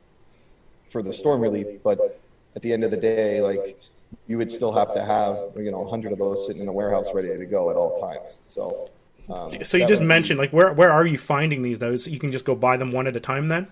for 0.90 1.02
the 1.02 1.14
storm 1.14 1.42
relief, 1.42 1.82
but 1.84 2.22
at 2.56 2.62
the 2.62 2.72
end 2.74 2.84
of 2.84 2.92
the 2.92 2.98
day, 2.98 3.42
like 3.42 3.78
you 4.28 4.38
would 4.38 4.52
still 4.52 4.74
have 4.74 4.94
to 4.94 5.04
have 5.04 5.38
you 5.58 5.72
know 5.72 5.80
100 5.80 6.12
of 6.12 6.20
those 6.20 6.46
sitting 6.46 6.62
in 6.62 6.68
a 6.68 6.74
warehouse 6.74 7.14
ready 7.14 7.30
to 7.30 7.46
go 7.46 7.70
at 7.70 7.76
all 7.76 8.00
times. 8.00 8.40
So, 8.44 8.88
um, 9.30 9.48
So 9.48 9.78
you 9.78 9.88
just 9.88 10.00
would 10.02 10.06
be- 10.06 10.06
mentioned 10.06 10.40
like 10.40 10.52
where 10.52 10.74
where 10.74 10.92
are 10.92 11.06
you 11.06 11.18
finding 11.18 11.62
these? 11.62 11.80
Those 11.80 12.08
you 12.08 12.20
can 12.20 12.32
just 12.32 12.46
go 12.46 12.56
buy 12.56 12.78
them 12.78 12.92
one 12.92 13.08
at 13.08 13.16
a 13.16 13.20
time 13.20 13.48
then. 13.48 13.68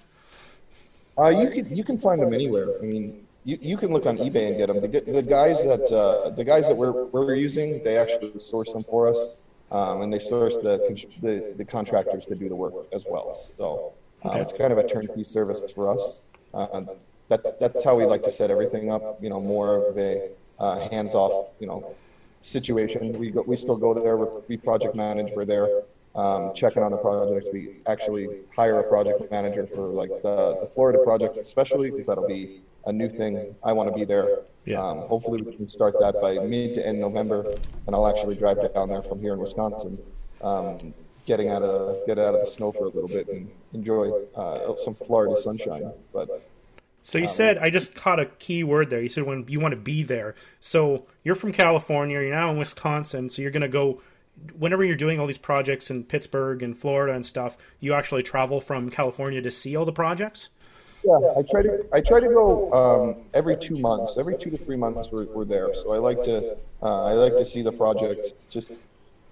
Uh, 1.17 1.27
you 1.29 1.49
can 1.63 1.75
you 1.75 1.83
can 1.83 1.97
find 1.97 2.21
them 2.21 2.33
anywhere. 2.33 2.67
I 2.81 2.85
mean, 2.85 3.25
you, 3.43 3.57
you 3.61 3.77
can 3.77 3.91
look 3.91 4.05
on 4.05 4.17
eBay 4.17 4.47
and 4.49 4.57
get 4.57 4.67
them. 4.67 4.79
The, 4.79 4.87
the 4.87 5.21
guys 5.21 5.63
that 5.65 5.91
uh, 5.91 6.29
the 6.29 6.43
guys 6.43 6.67
that 6.69 6.77
we're 6.77 7.05
we're 7.05 7.35
using, 7.35 7.83
they 7.83 7.97
actually 7.97 8.31
source 8.39 8.71
them 8.71 8.83
for 8.83 9.07
us, 9.09 9.41
um, 9.71 10.01
and 10.01 10.13
they 10.13 10.19
source 10.19 10.55
the, 10.57 10.77
the 11.21 11.53
the 11.57 11.65
contractors 11.65 12.25
to 12.27 12.35
do 12.35 12.47
the 12.47 12.55
work 12.55 12.73
as 12.93 13.05
well. 13.09 13.35
So 13.35 13.93
um, 14.23 14.31
Okay. 14.31 14.41
it's 14.41 14.53
kind 14.53 14.71
of 14.71 14.77
a 14.77 14.87
turnkey 14.87 15.23
service 15.23 15.61
for 15.73 15.93
us. 15.93 16.27
Uh, 16.53 16.81
that 17.27 17.59
that's 17.59 17.83
how 17.83 17.95
we 17.97 18.05
like 18.05 18.23
to 18.23 18.31
set 18.31 18.49
everything 18.49 18.89
up. 18.91 19.21
You 19.21 19.29
know, 19.29 19.39
more 19.41 19.87
of 19.87 19.97
a 19.97 20.29
uh, 20.57 20.89
hands-off, 20.89 21.47
you 21.59 21.67
know, 21.67 21.95
situation. 22.41 23.17
We 23.17 23.31
go, 23.31 23.43
we 23.45 23.57
still 23.57 23.77
go 23.77 23.93
there. 23.93 24.17
We're, 24.17 24.57
project 24.57 24.95
manage. 24.95 25.31
We're 25.35 25.45
there 25.45 25.67
um, 26.15 26.53
checking 26.53 26.83
on 26.83 26.91
the 26.91 26.97
projects. 26.97 27.49
We 27.51 27.77
actually 27.87 28.41
hire 28.55 28.79
a 28.79 28.83
project 28.83 29.31
manager 29.31 29.65
for 29.67 29.87
like 29.87 30.09
the, 30.21 30.57
the 30.61 30.67
Florida 30.73 30.99
project, 31.03 31.37
especially 31.37 31.91
because 31.91 32.07
that'll 32.07 32.27
be 32.27 32.61
a 32.85 32.91
new 32.91 33.09
thing. 33.09 33.55
I 33.63 33.73
want 33.73 33.89
to 33.89 33.95
be 33.95 34.05
there 34.05 34.39
Yeah. 34.65 34.81
Um, 34.81 34.99
hopefully, 34.99 35.41
we 35.41 35.55
can 35.55 35.67
start 35.67 35.95
that 35.99 36.21
by 36.21 36.37
mid 36.39 36.75
to 36.75 36.85
end 36.85 36.99
November, 36.99 37.45
and 37.87 37.95
I'll 37.95 38.07
actually 38.07 38.35
drive 38.35 38.57
down 38.73 38.89
there 38.89 39.01
from 39.01 39.19
here 39.19 39.33
in 39.33 39.39
Wisconsin, 39.39 39.97
um, 40.41 40.93
getting 41.25 41.49
out 41.49 41.63
of 41.63 42.05
get 42.05 42.19
out 42.19 42.35
of 42.35 42.41
the 42.41 42.47
snow 42.47 42.71
for 42.71 42.85
a 42.85 42.89
little 42.89 43.07
bit 43.07 43.27
and 43.29 43.49
enjoy 43.73 44.11
uh, 44.35 44.75
some 44.77 44.93
Florida 44.93 45.35
sunshine. 45.35 45.91
But 46.13 46.43
So 47.03 47.17
you 47.17 47.27
said 47.27 47.59
I 47.59 47.69
just 47.69 47.95
caught 47.95 48.19
a 48.19 48.25
key 48.25 48.63
word 48.63 48.89
there. 48.89 49.01
You 49.01 49.09
said 49.09 49.23
when 49.23 49.45
you 49.47 49.59
want 49.59 49.73
to 49.73 49.79
be 49.79 50.03
there. 50.03 50.35
So 50.59 51.05
you're 51.23 51.35
from 51.35 51.51
California. 51.51 52.21
You're 52.21 52.31
now 52.31 52.51
in 52.51 52.57
Wisconsin. 52.57 53.29
So 53.29 53.41
you're 53.41 53.51
going 53.51 53.61
to 53.61 53.67
go 53.67 54.01
whenever 54.57 54.83
you're 54.83 54.95
doing 54.95 55.19
all 55.19 55.27
these 55.27 55.37
projects 55.37 55.89
in 55.89 56.03
Pittsburgh 56.03 56.63
and 56.63 56.77
Florida 56.77 57.13
and 57.13 57.25
stuff. 57.25 57.57
You 57.79 57.93
actually 57.93 58.23
travel 58.23 58.61
from 58.61 58.89
California 58.89 59.41
to 59.41 59.51
see 59.51 59.75
all 59.75 59.85
the 59.85 59.91
projects. 59.91 60.49
Yeah, 61.03 61.17
I 61.37 61.43
try 61.49 61.61
to 61.61 61.85
I 61.93 62.01
try 62.01 62.19
to 62.19 62.27
go 62.27 62.73
um, 62.73 63.15
every 63.33 63.55
two 63.55 63.77
months, 63.77 64.17
every 64.17 64.37
two 64.37 64.49
to 64.49 64.57
three 64.57 64.75
months 64.75 65.09
we're, 65.11 65.25
we're 65.25 65.45
there. 65.45 65.73
So 65.73 65.93
I 65.93 65.97
like 65.97 66.23
to 66.23 66.57
uh, 66.83 67.03
I 67.05 67.13
like 67.13 67.33
to 67.37 67.45
see 67.45 67.61
the 67.61 67.71
project. 67.71 68.33
Just 68.49 68.71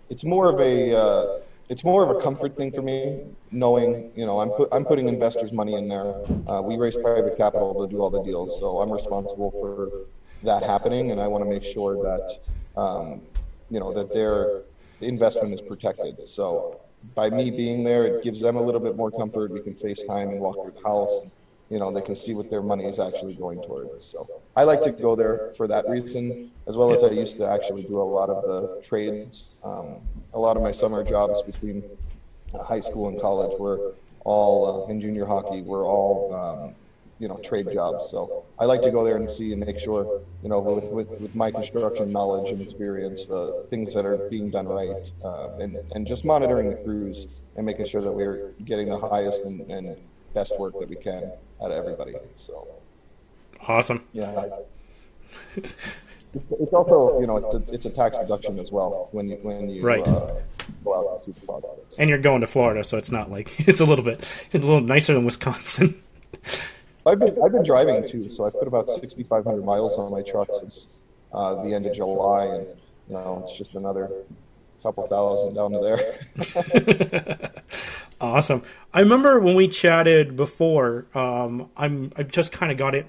it's 0.09 0.23
more 0.23 0.49
of 0.49 0.61
a 0.61 0.95
uh, 0.95 1.39
it's 1.69 1.83
more 1.83 2.03
of 2.03 2.15
a 2.15 2.19
comfort 2.21 2.55
thing 2.55 2.71
for 2.71 2.81
me, 2.81 3.25
knowing 3.51 4.11
you 4.15 4.25
know 4.25 4.39
I'm 4.39 4.49
put, 4.49 4.69
I'm 4.71 4.85
putting 4.85 5.07
investors' 5.07 5.51
money 5.51 5.75
in 5.75 5.87
there. 5.87 6.15
Uh, 6.47 6.61
we 6.61 6.77
raise 6.77 6.95
private 6.95 7.37
capital 7.37 7.85
to 7.85 7.91
do 7.91 8.01
all 8.01 8.09
the 8.09 8.23
deals, 8.23 8.57
so 8.59 8.79
I'm 8.81 8.91
responsible 8.91 9.51
for 9.51 9.91
that 10.43 10.63
happening, 10.63 11.11
and 11.11 11.19
I 11.19 11.27
want 11.27 11.43
to 11.43 11.49
make 11.49 11.65
sure 11.65 11.95
that 12.03 12.49
um, 12.79 13.21
you 13.69 13.79
know 13.79 13.93
that 13.93 14.13
their 14.13 14.61
investment 15.01 15.53
is 15.53 15.61
protected. 15.61 16.27
So 16.27 16.79
by 17.15 17.29
me 17.29 17.51
being 17.51 17.83
there, 17.83 18.05
it 18.05 18.23
gives 18.23 18.39
them 18.39 18.55
a 18.55 18.61
little 18.61 18.81
bit 18.81 18.95
more 18.95 19.11
comfort. 19.11 19.51
We 19.51 19.59
can 19.59 19.73
FaceTime 19.73 20.29
and 20.31 20.39
walk 20.39 20.61
through 20.61 20.71
the 20.71 20.87
house 20.87 21.37
you 21.69 21.79
know, 21.79 21.91
they 21.91 22.01
can 22.01 22.15
see 22.15 22.33
what 22.33 22.49
their 22.49 22.61
money 22.61 22.85
is 22.85 22.99
actually 22.99 23.35
going 23.35 23.61
towards. 23.61 24.05
So 24.05 24.25
I 24.55 24.63
like 24.63 24.81
to 24.83 24.91
go 24.91 25.15
there 25.15 25.53
for 25.57 25.67
that 25.67 25.87
reason, 25.89 26.51
as 26.67 26.77
well 26.77 26.93
as 26.93 27.03
I 27.03 27.09
used 27.09 27.37
to 27.37 27.49
actually 27.49 27.83
do 27.83 27.99
a 27.99 28.09
lot 28.17 28.29
of 28.29 28.43
the 28.43 28.81
trades. 28.81 29.59
Um, 29.63 30.01
a 30.33 30.39
lot 30.39 30.55
of 30.55 30.63
my 30.63 30.71
summer 30.71 31.03
jobs 31.03 31.41
between 31.41 31.83
high 32.65 32.79
school 32.79 33.09
and 33.09 33.19
college 33.19 33.57
were 33.59 33.95
all 34.23 34.85
uh, 34.85 34.91
in 34.91 34.99
junior 35.01 35.25
hockey 35.25 35.61
were 35.61 35.85
all 35.85 36.33
um, 36.33 36.75
you 37.19 37.27
know 37.27 37.37
trade 37.43 37.67
jobs. 37.73 38.09
So 38.09 38.45
I 38.59 38.65
like 38.65 38.81
to 38.83 38.91
go 38.91 39.03
there 39.03 39.17
and 39.17 39.29
see 39.29 39.51
and 39.51 39.65
make 39.65 39.79
sure 39.79 40.21
you 40.43 40.49
know 40.49 40.59
with 40.59 40.85
with, 40.85 41.09
with 41.19 41.35
my 41.35 41.51
construction 41.51 42.11
knowledge 42.11 42.51
and 42.51 42.61
experience, 42.61 43.29
uh, 43.29 43.63
things 43.69 43.93
that 43.93 44.05
are 44.05 44.29
being 44.29 44.49
done 44.49 44.67
right, 44.67 45.11
uh, 45.23 45.57
and 45.59 45.77
and 45.91 46.07
just 46.07 46.23
monitoring 46.23 46.69
the 46.69 46.77
crews 46.77 47.41
and 47.55 47.65
making 47.65 47.85
sure 47.85 48.01
that 48.01 48.11
we're 48.11 48.53
getting 48.63 48.87
the 48.89 48.97
highest 48.97 49.41
and, 49.43 49.61
and 49.69 49.97
best 50.33 50.57
work 50.59 50.73
that 50.79 50.89
we 50.89 50.95
can 50.95 51.31
out 51.61 51.71
of 51.71 51.77
everybody. 51.77 52.15
So 52.37 52.67
Awesome. 53.67 54.03
yeah. 54.13 54.31
I, 54.31 55.61
it's 56.59 56.73
also, 56.73 57.19
you 57.19 57.27
know, 57.27 57.37
it's 57.37 57.55
a, 57.55 57.73
it's 57.73 57.85
a 57.85 57.89
tax 57.89 58.17
deduction 58.17 58.59
as 58.59 58.71
well 58.71 59.09
when 59.11 59.29
you 59.29 59.37
when 59.41 59.69
you 59.69 59.81
Right. 59.83 60.05
uh, 60.07 60.33
go 60.83 60.95
out 61.11 61.17
to 61.17 61.23
see 61.23 61.31
the 61.31 61.45
projects. 61.45 61.95
And 61.97 62.09
you're 62.09 62.19
going 62.19 62.41
to 62.41 62.47
Florida, 62.47 62.83
so 62.83 62.97
it's 62.97 63.11
not 63.11 63.31
like 63.31 63.59
it's 63.67 63.79
a 63.79 63.85
little 63.85 64.05
bit 64.05 64.19
it's 64.51 64.55
a 64.55 64.67
little 64.67 64.81
nicer 64.81 65.13
than 65.13 65.25
Wisconsin. 65.25 66.01
I've 67.05 67.19
been 67.19 67.37
I've 67.43 67.51
been 67.53 67.63
driving 67.63 68.07
too, 68.07 68.29
so 68.29 68.45
I 68.45 68.49
put 68.51 68.67
about 68.67 68.89
6,500 68.89 69.63
miles 69.63 69.97
on 69.97 70.11
my 70.11 70.21
truck 70.21 70.49
since 70.59 70.89
uh, 71.33 71.63
the 71.63 71.73
end 71.73 71.85
of 71.85 71.95
July, 71.95 72.45
and 72.45 72.67
you 73.07 73.13
know, 73.13 73.43
it's 73.45 73.57
just 73.57 73.75
another 73.75 74.11
couple 74.87 75.07
thousand 75.07 75.53
down 75.53 75.71
to 75.73 75.79
there. 75.79 77.51
Awesome. 78.19 78.63
I 78.95 79.01
remember 79.01 79.39
when 79.39 79.53
we 79.53 79.67
chatted 79.67 80.35
before. 80.35 81.05
Um, 81.13 81.69
I'm 81.77 82.11
I 82.15 82.23
just 82.23 82.51
kind 82.51 82.71
of 82.71 82.77
got 82.77 82.95
it 82.95 83.05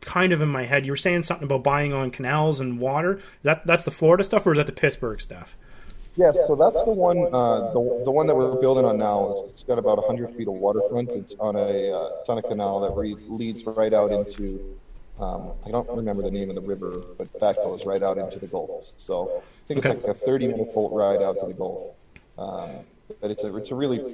kind 0.00 0.32
of 0.32 0.40
in 0.40 0.48
my 0.48 0.64
head. 0.64 0.84
You 0.84 0.90
were 0.90 0.96
saying 0.96 1.22
something 1.22 1.44
about 1.44 1.62
buying 1.62 1.92
on 1.92 2.10
canals 2.10 2.58
and 2.58 2.80
water. 2.80 3.20
That 3.44 3.64
that's 3.68 3.84
the 3.84 3.92
Florida 3.92 4.24
stuff, 4.24 4.44
or 4.46 4.52
is 4.52 4.56
that 4.56 4.66
the 4.66 4.72
Pittsburgh 4.72 5.20
stuff? 5.20 5.56
Yeah, 6.16 6.32
so 6.32 6.56
that's 6.56 6.82
the 6.82 6.90
one. 6.90 7.18
Uh, 7.32 7.72
the, 7.72 8.02
the 8.06 8.10
one 8.10 8.26
that 8.26 8.34
we're 8.34 8.60
building 8.60 8.84
on 8.84 8.98
now. 8.98 9.44
It's 9.50 9.62
got 9.62 9.78
about 9.78 9.98
100 9.98 10.34
feet 10.34 10.48
of 10.48 10.54
waterfront. 10.54 11.10
It's 11.10 11.36
on 11.38 11.54
a 11.54 11.92
uh, 11.92 12.18
it's 12.18 12.28
on 12.28 12.38
a 12.38 12.42
canal 12.42 12.80
that 12.80 12.96
re- 12.96 13.14
leads 13.28 13.64
right 13.64 13.94
out 13.94 14.12
into. 14.12 14.76
Um, 15.18 15.52
I 15.64 15.70
don't 15.70 15.88
remember 15.92 16.22
the 16.22 16.30
name 16.30 16.50
of 16.50 16.56
the 16.56 16.62
river, 16.62 17.14
but 17.18 17.28
that 17.40 17.62
goes 17.62 17.84
right 17.86 18.02
out 18.02 18.18
into 18.18 18.38
the 18.38 18.46
Gulf. 18.48 18.72
So 18.96 19.32
I 19.36 19.64
think 19.66 19.78
Okay. 19.78 19.88
it's 19.88 20.06
like 20.06 20.06
a 20.06 20.14
30 20.14 20.48
minute 20.48 20.72
boat 20.74 20.92
ride 20.92 21.22
out 21.22 21.38
to 21.40 21.46
the 21.46 21.54
Gulf. 21.54 21.82
Um, 22.38 22.86
but 23.20 23.30
it's 23.30 23.44
a 23.44 23.54
it's 23.56 23.70
a 23.70 23.74
really 23.74 24.04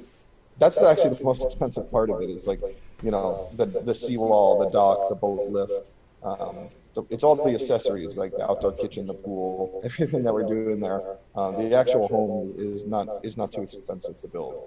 that's 0.57 0.81
actually 0.81 1.11
the 1.11 1.19
most 1.23 1.43
expensive 1.43 1.89
part 1.91 2.09
of 2.09 2.21
it 2.21 2.29
is 2.29 2.47
like 2.47 2.61
you 3.01 3.11
know 3.11 3.37
the 3.51 3.67
the 3.81 3.95
seawall, 3.95 4.55
the 4.55 4.65
dock, 4.65 5.07
the 5.07 5.15
boat 5.15 5.43
lift. 5.45 5.81
Um, 6.23 6.69
it's 7.09 7.23
all 7.23 7.35
the 7.35 7.53
accessories 7.53 8.15
like 8.17 8.35
the 8.35 8.49
outdoor 8.49 8.73
kitchen, 8.73 9.05
the 9.05 9.13
pool, 9.15 9.73
everything 9.83 10.23
that 10.23 10.33
we're 10.33 10.43
doing 10.43 10.79
there. 10.79 11.03
Um, 11.35 11.55
the 11.55 11.75
actual 11.75 12.07
home 12.07 12.53
is 12.57 12.85
not 12.85 13.09
is 13.23 13.37
not 13.37 13.51
too 13.51 13.63
expensive 13.63 14.19
to 14.21 14.27
build. 14.27 14.57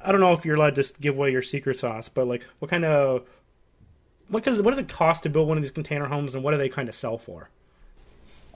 I 0.00 0.12
don't 0.12 0.20
know 0.20 0.32
if 0.32 0.44
you're 0.44 0.56
allowed 0.56 0.76
to 0.76 0.92
give 1.00 1.16
away 1.16 1.30
your 1.30 1.42
secret 1.42 1.78
sauce, 1.78 2.08
but 2.08 2.26
like, 2.26 2.44
what 2.58 2.70
kind 2.70 2.84
of 2.84 3.26
what 4.30 4.44
does 4.44 4.62
what 4.62 4.70
does 4.70 4.78
it 4.78 4.88
cost 4.88 5.24
to 5.24 5.28
build 5.28 5.48
one 5.48 5.58
of 5.58 5.62
these 5.62 5.70
container 5.72 6.06
homes, 6.06 6.34
and 6.34 6.44
what 6.44 6.52
do 6.52 6.58
they 6.58 6.68
kind 6.68 6.88
of 6.88 6.94
sell 6.94 7.18
for? 7.18 7.50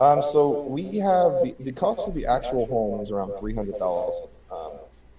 Um, 0.01 0.23
so 0.23 0.63
we 0.63 0.99
have 0.99 1.33
the, 1.45 1.55
the 1.61 1.73
cost 1.73 2.09
of 2.09 2.15
the 2.15 2.27
actual 2.27 2.67
home 2.67 3.01
is 3.01 3.11
around 3.11 3.33
three 3.39 3.55
hundred 3.55 3.79
thousand. 3.79 4.29
Um, 4.51 4.73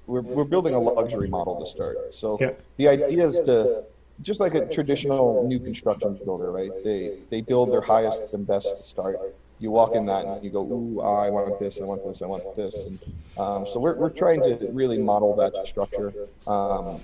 we're 0.08 0.22
we're 0.22 0.44
building 0.44 0.74
a 0.74 0.80
luxury 0.80 1.28
model 1.28 1.60
to 1.60 1.66
start. 1.66 2.14
So 2.14 2.38
Yeah. 2.40 2.52
the 2.78 2.88
idea 2.88 3.26
is 3.26 3.40
to 3.42 3.84
just 4.22 4.40
like 4.40 4.54
a 4.56 4.66
traditional 4.68 5.46
new 5.48 5.60
construction 5.60 6.20
builder, 6.24 6.52
right? 6.52 6.72
They 6.84 7.26
they 7.30 7.42
build 7.42 7.72
their 7.72 7.82
highest 7.82 8.34
and 8.34 8.48
best 8.48 8.78
to 8.78 8.84
start. 8.84 9.18
You 9.60 9.72
walk 9.72 9.96
in 9.96 10.06
that 10.08 10.26
and 10.26 10.44
you 10.44 10.52
go, 10.52 10.64
ooh, 10.64 11.02
I 11.02 11.30
want 11.30 11.58
this, 11.60 11.80
I 11.82 11.86
want 11.86 12.06
this, 12.06 12.22
I 12.22 12.28
want 12.28 12.44
this. 12.56 12.86
And 12.86 13.00
um, 13.38 13.66
so 13.66 13.80
we're 13.80 13.96
we're 13.96 14.10
trying 14.10 14.42
to 14.44 14.70
really 14.72 14.98
model 14.98 15.36
that 15.38 15.68
structure. 15.68 16.14
Um, 16.48 17.02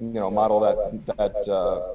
you 0.00 0.12
know, 0.12 0.30
model 0.30 0.60
that 0.60 0.76
that. 1.16 1.48
Uh, 1.48 1.94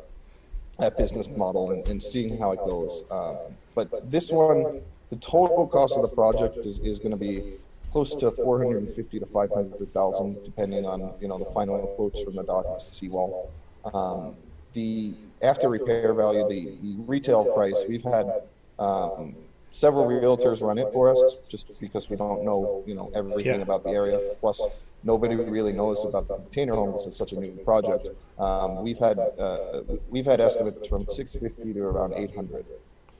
that 0.79 0.97
business 0.97 1.27
model 1.29 1.71
and, 1.71 1.85
and 1.87 2.01
seeing 2.01 2.37
how 2.37 2.51
it 2.51 2.59
goes. 2.59 3.03
Um, 3.11 3.37
but 3.75 4.11
this 4.11 4.31
one, 4.31 4.81
the 5.09 5.15
total 5.17 5.67
cost 5.67 5.95
of 5.97 6.09
the 6.09 6.15
project 6.15 6.65
is, 6.65 6.79
is 6.79 6.99
going 6.99 7.11
to 7.11 7.17
be 7.17 7.57
close 7.91 8.15
to 8.15 8.31
450 8.31 9.19
to 9.19 9.25
500,000, 9.25 10.43
depending 10.43 10.85
on 10.85 11.13
you 11.19 11.27
know 11.27 11.37
the 11.37 11.51
final 11.51 11.79
quotes 11.95 12.21
from 12.21 12.33
the 12.33 12.43
dock 12.43 12.65
and 12.67 12.81
seawall. 12.81 13.51
Um, 13.93 14.35
the 14.73 15.13
after 15.41 15.69
repair 15.69 16.13
value, 16.13 16.47
the, 16.47 16.77
the 16.81 16.95
retail 17.07 17.45
price, 17.45 17.83
we've 17.87 18.03
had 18.03 18.43
um, 18.77 19.35
several 19.71 20.07
realtors 20.07 20.61
run 20.61 20.77
it 20.77 20.89
for 20.91 21.09
us 21.09 21.41
just 21.49 21.79
because 21.79 22.09
we 22.09 22.15
don't 22.17 22.43
know 22.43 22.83
you 22.85 22.95
know 22.95 23.11
everything 23.15 23.59
Yeah. 23.59 23.61
about 23.61 23.83
the 23.83 23.91
area. 23.91 24.19
Plus, 24.39 24.69
nobody 25.03 25.35
really 25.35 25.73
knows 25.73 26.05
about 26.05 26.27
the 26.27 26.33
container 26.33 26.75
homes. 26.75 27.05
It's 27.07 27.17
such 27.17 27.31
a 27.33 27.37
new 27.37 27.59
project. 27.63 28.09
Um, 28.37 28.81
we've 28.81 28.97
had 28.99 29.17
uh, 29.37 29.81
we've 30.09 30.25
had 30.25 30.39
estimates 30.41 30.87
from 30.87 31.07
650 31.09 31.73
to 31.73 31.81
around 31.81 32.13
800 32.15 32.65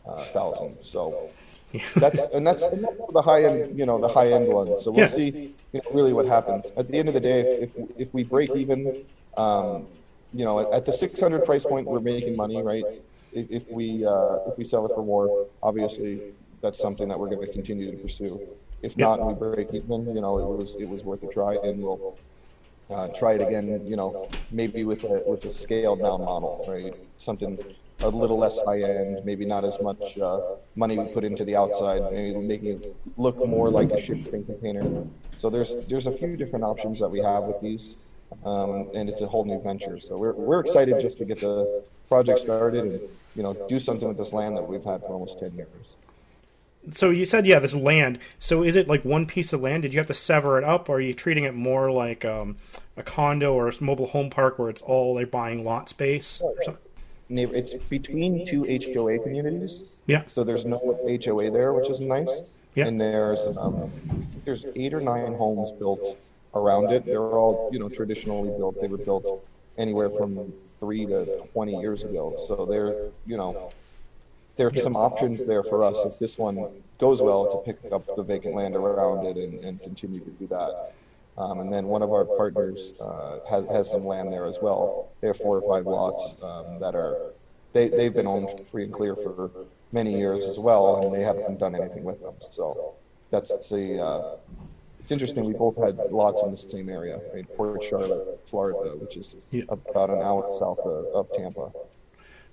uh, 0.06 0.26
thousand. 0.28 0.78
So 0.82 1.36
that's 2.00 2.28
and 2.30 2.46
that's, 2.48 2.66
and 2.66 2.84
that's 2.84 2.96
the 3.14 3.22
high 3.22 3.44
end, 3.46 3.78
you 3.78 3.86
know, 3.86 4.00
the 4.00 4.08
high 4.08 4.32
end 4.32 4.48
one. 4.48 4.78
So 4.78 4.92
we'll 4.92 5.06
Yeah. 5.06 5.08
see, 5.08 5.28
you 5.74 5.82
know, 5.84 5.92
really 5.92 6.14
what 6.14 6.26
happens. 6.26 6.72
At 6.78 6.88
the 6.88 6.98
end 6.98 7.08
of 7.08 7.14
the 7.14 7.20
day, 7.22 7.42
if 7.42 7.70
if, 7.76 7.88
if 8.08 8.14
we 8.14 8.24
break 8.24 8.56
even, 8.56 9.06
um, 9.38 9.88
you 10.34 10.46
know, 10.46 10.60
at, 10.60 10.72
at 10.74 10.86
the 10.86 10.94
600 10.94 11.44
price 11.46 11.66
point, 11.66 11.88
we're 11.88 12.00
making 12.02 12.36
money, 12.36 12.62
right? 12.64 12.86
If, 13.32 13.48
if 13.50 13.64
we 13.70 14.06
uh, 14.06 14.38
if 14.48 14.58
we 14.58 14.64
sell 14.66 14.86
it 14.86 14.94
for 14.96 15.04
more, 15.04 15.48
obviously 15.62 16.22
that's 16.62 16.80
something 16.80 17.08
that 17.10 17.20
we're 17.20 17.30
going 17.30 17.42
to 17.42 17.48
continue 17.48 17.92
to 17.92 17.98
pursue. 17.98 18.40
If 18.82 18.98
Yeah. 18.98 19.06
not, 19.06 19.24
we 19.24 19.34
break 19.34 19.74
even, 19.74 20.14
you 20.16 20.22
know, 20.22 20.40
it 20.40 20.46
was 20.48 20.76
it 20.80 20.86
was 20.86 21.04
worth 21.04 21.24
a 21.24 21.28
try, 21.28 21.56
and 21.64 21.82
we'll 21.82 22.02
uh, 22.90 23.08
try 23.10 23.34
it 23.34 23.42
again. 23.42 23.82
You 23.86 23.96
know, 23.98 24.16
maybe 24.52 24.84
with 24.84 25.04
a 25.04 25.22
with 25.26 25.46
a 25.46 25.50
scaled 25.50 26.02
down 26.02 26.24
model, 26.24 26.64
right? 26.68 26.94
Something 27.18 27.60
a 28.02 28.10
little 28.10 28.38
less 28.38 28.60
high 28.60 28.82
end, 28.82 29.20
maybe 29.24 29.46
not 29.46 29.66
as 29.66 29.80
much 29.82 30.18
uh, 30.22 30.40
money 30.76 30.98
we 30.98 31.08
put 31.08 31.24
into 31.24 31.46
the 31.46 31.56
outside, 31.56 32.04
maybe 32.12 32.34
making 32.40 32.70
it 32.70 32.88
look 33.18 33.46
more 33.46 33.70
like 33.72 33.92
a 33.92 33.98
shipping 33.98 34.44
container. 34.46 34.90
So 35.36 35.50
there's 35.50 35.78
there's 35.88 36.08
a 36.08 36.12
few 36.12 36.38
different 36.38 36.66
options 36.66 37.00
that 37.00 37.10
we 37.10 37.22
have 37.22 37.46
with 37.46 37.60
these, 37.60 37.98
um, 38.44 38.88
and 38.94 39.10
it's 39.10 39.22
a 39.22 39.28
whole 39.28 39.46
new 39.46 39.60
venture. 39.62 40.00
So 40.00 40.18
we're 40.18 40.36
we're 40.46 40.60
excited 40.60 41.00
just 41.00 41.20
to 41.20 41.26
get 41.26 41.40
the 41.42 41.68
project 42.10 42.40
started 42.40 42.86
and 42.86 43.02
you 43.36 43.44
know 43.44 43.58
do 43.68 43.80
something 43.80 44.08
with 44.08 44.18
this 44.18 44.34
land 44.34 44.58
that 44.58 44.64
we've 44.64 44.84
had 44.84 45.04
for 45.06 45.14
almost 45.14 45.40
ten 45.40 45.54
years. 45.56 45.98
So 46.92 47.10
you 47.10 47.26
said 47.26 47.46
yeah, 47.46 47.60
this 47.60 47.76
land. 47.76 48.20
So 48.40 48.64
is 48.64 48.76
it 48.76 48.88
like 48.88 49.04
one 49.06 49.26
piece 49.26 49.54
of 49.54 49.62
land? 49.62 49.84
Did 49.84 49.94
you 49.94 50.00
have 50.00 50.08
to 50.08 50.14
sever 50.14 50.58
it 50.58 50.64
up, 50.64 50.90
or 50.90 50.98
are 50.98 51.02
you 51.02 51.14
treating 51.14 51.44
it 51.44 51.54
more 51.54 51.92
like 51.92 52.26
um, 52.26 52.58
a 52.98 53.04
condo 53.04 53.54
or 53.54 53.68
a 53.68 53.74
mobile 53.84 54.08
home 54.08 54.30
park 54.30 54.60
where 54.60 54.70
it's 54.70 54.82
all 54.82 55.16
like 55.16 55.32
buying 55.32 55.64
lot 55.64 55.90
space? 55.90 56.42
Or 56.42 56.56
something? 56.64 56.84
It's 57.32 57.74
between 57.74 58.46
two 58.46 58.64
HOA 58.64 59.20
communities. 59.20 59.96
Yeah. 60.08 60.24
So 60.26 60.44
there's 60.44 60.66
no 60.66 60.78
HOA 61.24 61.52
there, 61.52 61.74
which 61.74 61.90
is 61.90 62.00
nice. 62.00 62.56
Yeah. 62.74 62.88
And 62.88 63.00
there's 63.00 63.46
um, 63.58 63.92
there's 64.46 64.66
eight 64.76 64.94
or 64.94 65.02
nine 65.02 65.36
homes 65.36 65.72
built 65.72 66.18
around 66.56 66.92
it. 66.92 67.06
They're 67.06 67.22
all 67.22 67.70
you 67.72 67.80
know 67.80 67.90
traditionally 67.90 68.50
built. 68.58 68.80
They 68.82 68.88
were 68.88 68.98
built 68.98 69.48
anywhere 69.78 70.10
from 70.10 70.52
three 70.80 71.06
to 71.06 71.44
twenty 71.54 71.80
years 71.80 72.04
ago. 72.04 72.36
So 72.48 72.66
they're 72.66 73.10
you 73.28 73.38
know 73.38 73.72
there 74.60 74.68
are 74.68 74.76
some 74.76 74.98
options 74.98 75.48
there 75.48 75.64
for 75.64 75.86
us 75.86 76.04
if 76.04 76.20
this 76.20 76.38
one 76.38 76.68
goes 77.00 77.22
well 77.22 77.50
to 77.50 77.58
pick 77.66 77.80
up 77.94 78.04
the 78.18 78.22
vacant 78.22 78.54
land 78.56 78.76
around 78.76 79.26
it 79.26 79.38
and, 79.38 79.64
and 79.64 79.82
continue 79.82 80.20
to 80.20 80.32
do 80.32 80.48
that. 80.48 80.92
Um, 81.38 81.62
and 81.62 81.72
then 81.72 81.86
one 81.86 82.02
of 82.02 82.12
our 82.12 82.26
partners 82.26 82.94
uh, 83.00 83.40
has, 83.50 83.66
has 83.68 83.90
some 83.90 84.04
land 84.04 84.34
there 84.34 84.46
as 84.46 84.60
well. 84.62 85.08
They 85.22 85.28
have 85.28 85.38
four 85.38 85.58
or 85.58 85.62
five 85.62 85.86
lots 85.86 86.44
um, 86.44 86.78
that 86.82 86.94
are 86.94 87.32
they 87.72 87.88
they've 87.88 88.14
been 88.14 88.28
owned 88.28 88.50
free 88.68 88.84
and 88.84 88.92
clear 88.92 89.16
for 89.16 89.50
many 89.94 90.18
years 90.18 90.50
as 90.50 90.60
well, 90.60 91.06
and 91.06 91.16
they 91.16 91.22
haven't 91.22 91.58
done 91.58 91.74
anything 91.74 92.04
with 92.04 92.20
them. 92.20 92.34
So 92.42 92.96
that's 93.30 93.70
the 93.70 94.04
uh, 94.04 94.36
it's 95.00 95.14
interesting. 95.14 95.46
We 95.46 95.54
both 95.54 95.78
had 95.78 95.96
lots 96.12 96.44
in 96.44 96.52
the 96.52 96.58
same 96.58 96.90
area, 96.90 97.22
right? 97.34 97.48
Port 97.56 97.82
Charlotte, 97.82 98.42
Florida, 98.44 98.98
which 98.98 99.16
is 99.16 99.38
about 99.70 100.10
an 100.10 100.22
hour 100.22 100.52
south 100.52 100.80
of, 100.80 101.06
of 101.16 101.32
Tampa. 101.32 101.72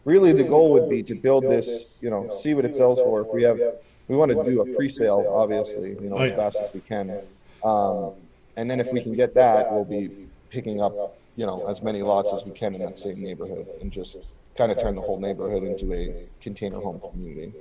Really, 0.07 0.33
the 0.33 0.45
goal 0.45 0.71
would 0.73 0.89
be 0.89 1.03
to 1.03 1.17
build 1.17 1.43
this, 1.45 1.99
you 2.01 2.11
know, 2.11 2.31
see 2.31 2.55
what 2.55 2.65
it 2.65 2.77
sells 2.77 3.01
for. 3.01 3.23
If 3.23 3.35
we 3.35 3.43
have, 3.43 3.59
we 4.07 4.17
want 4.17 4.31
to 4.31 4.45
do 4.45 4.63
a 4.63 4.77
pre-sale, 4.77 5.27
obviously, 5.29 5.91
you 5.91 6.09
know, 6.09 6.19
Oh, 6.19 6.23
as 6.23 6.31
fast 6.31 6.61
as 6.61 6.73
we 6.73 6.81
can. 6.81 7.19
Um, 7.65 8.13
and 8.57 8.71
then 8.71 8.79
if 8.79 8.93
we 8.93 9.03
can 9.03 9.15
get 9.15 9.35
that, 9.35 9.71
we'll 9.73 9.85
be 9.85 10.29
picking 10.49 10.81
up, 10.81 11.19
you 11.35 11.45
know, 11.45 11.67
as 11.67 11.83
many 11.83 12.03
lots 12.03 12.33
as 12.33 12.45
we 12.45 12.53
can 12.53 12.77
in 12.77 12.83
that 12.83 12.97
same 13.01 13.21
neighborhood 13.21 13.67
and 13.81 13.91
just 13.91 14.19
kind 14.57 14.71
of 14.71 14.79
turn 14.79 14.95
the 14.95 15.03
whole 15.03 15.19
neighborhood 15.19 15.65
into 15.65 15.93
a 15.93 16.25
container 16.41 16.79
home 16.79 17.01
community. 17.11 17.53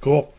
Cool. 0.00 0.34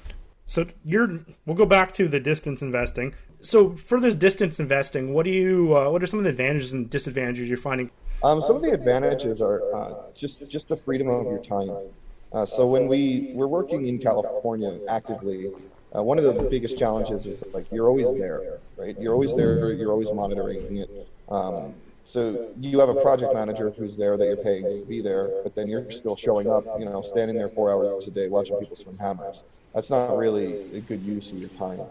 So 0.46 0.66
you're. 0.86 1.22
We'll 1.48 1.56
go 1.56 1.66
back 1.66 1.92
to 1.94 2.08
the 2.08 2.20
distance 2.20 2.62
investing. 2.62 3.16
So 3.42 3.76
for 3.76 4.00
this 4.00 4.14
distance 4.14 4.60
investing, 4.60 5.12
what 5.12 5.26
do 5.26 5.32
you? 5.32 5.76
Uh, 5.76 5.90
what 5.90 6.04
are 6.04 6.06
some 6.06 6.20
of 6.20 6.26
the 6.26 6.30
advantages 6.30 6.72
and 6.72 6.88
disadvantages 6.88 7.50
you're 7.50 7.58
finding? 7.58 7.90
Um, 8.24 8.42
some 8.42 8.56
of 8.56 8.62
the 8.62 8.72
advantages 8.72 9.42
are 9.42 9.62
uh, 9.76 10.12
just 10.16 10.52
just 10.52 10.68
the 10.68 10.78
freedom 10.78 11.10
of 11.10 11.26
your 11.26 11.42
time. 11.42 11.92
Uh, 12.32 12.46
so 12.46 12.68
when 12.68 12.88
we 12.88 13.32
we're 13.36 13.48
working 13.48 13.88
in 13.88 14.00
California 14.00 14.80
actively, 14.90 15.52
uh, 15.96 16.04
one 16.04 16.18
of 16.18 16.24
the 16.24 16.48
biggest 16.50 16.78
challenges 16.78 17.26
is 17.26 17.44
like 17.54 17.68
you're 17.72 17.88
always 17.88 18.14
there, 18.16 18.60
right? 18.78 18.96
You're 19.00 19.14
always 19.14 19.36
there. 19.36 19.72
You're 19.74 19.92
always 19.92 20.12
monitoring 20.12 20.78
it. 20.78 20.90
Um, 21.30 21.76
so 22.04 22.52
you 22.60 22.80
have 22.80 22.90
a 22.90 23.02
project 23.02 23.34
manager 23.34 23.72
who's 23.72 23.98
there 23.98 24.16
that 24.16 24.26
you're 24.26 24.38
paying 24.38 24.64
to 24.64 24.86
be 24.88 25.02
there, 25.02 25.42
but 25.44 25.56
then 25.56 25.68
you're 25.68 25.90
still 25.90 26.16
showing 26.16 26.48
up, 26.48 26.64
you 26.78 26.86
know, 26.86 27.02
standing 27.02 27.36
there 27.36 27.50
four 27.50 27.72
hours 27.72 28.08
a 28.08 28.12
day 28.12 28.28
watching 28.28 28.60
people 28.60 28.76
swing 28.76 28.96
hammers. 28.98 29.44
That's 29.74 29.90
not 29.90 30.16
really 30.16 30.78
a 30.78 30.82
good 30.82 31.02
use 31.02 31.32
of 31.32 31.40
your 31.40 31.50
time. 31.50 31.82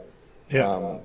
Yeah. 0.48 0.68
Um, 0.70 1.00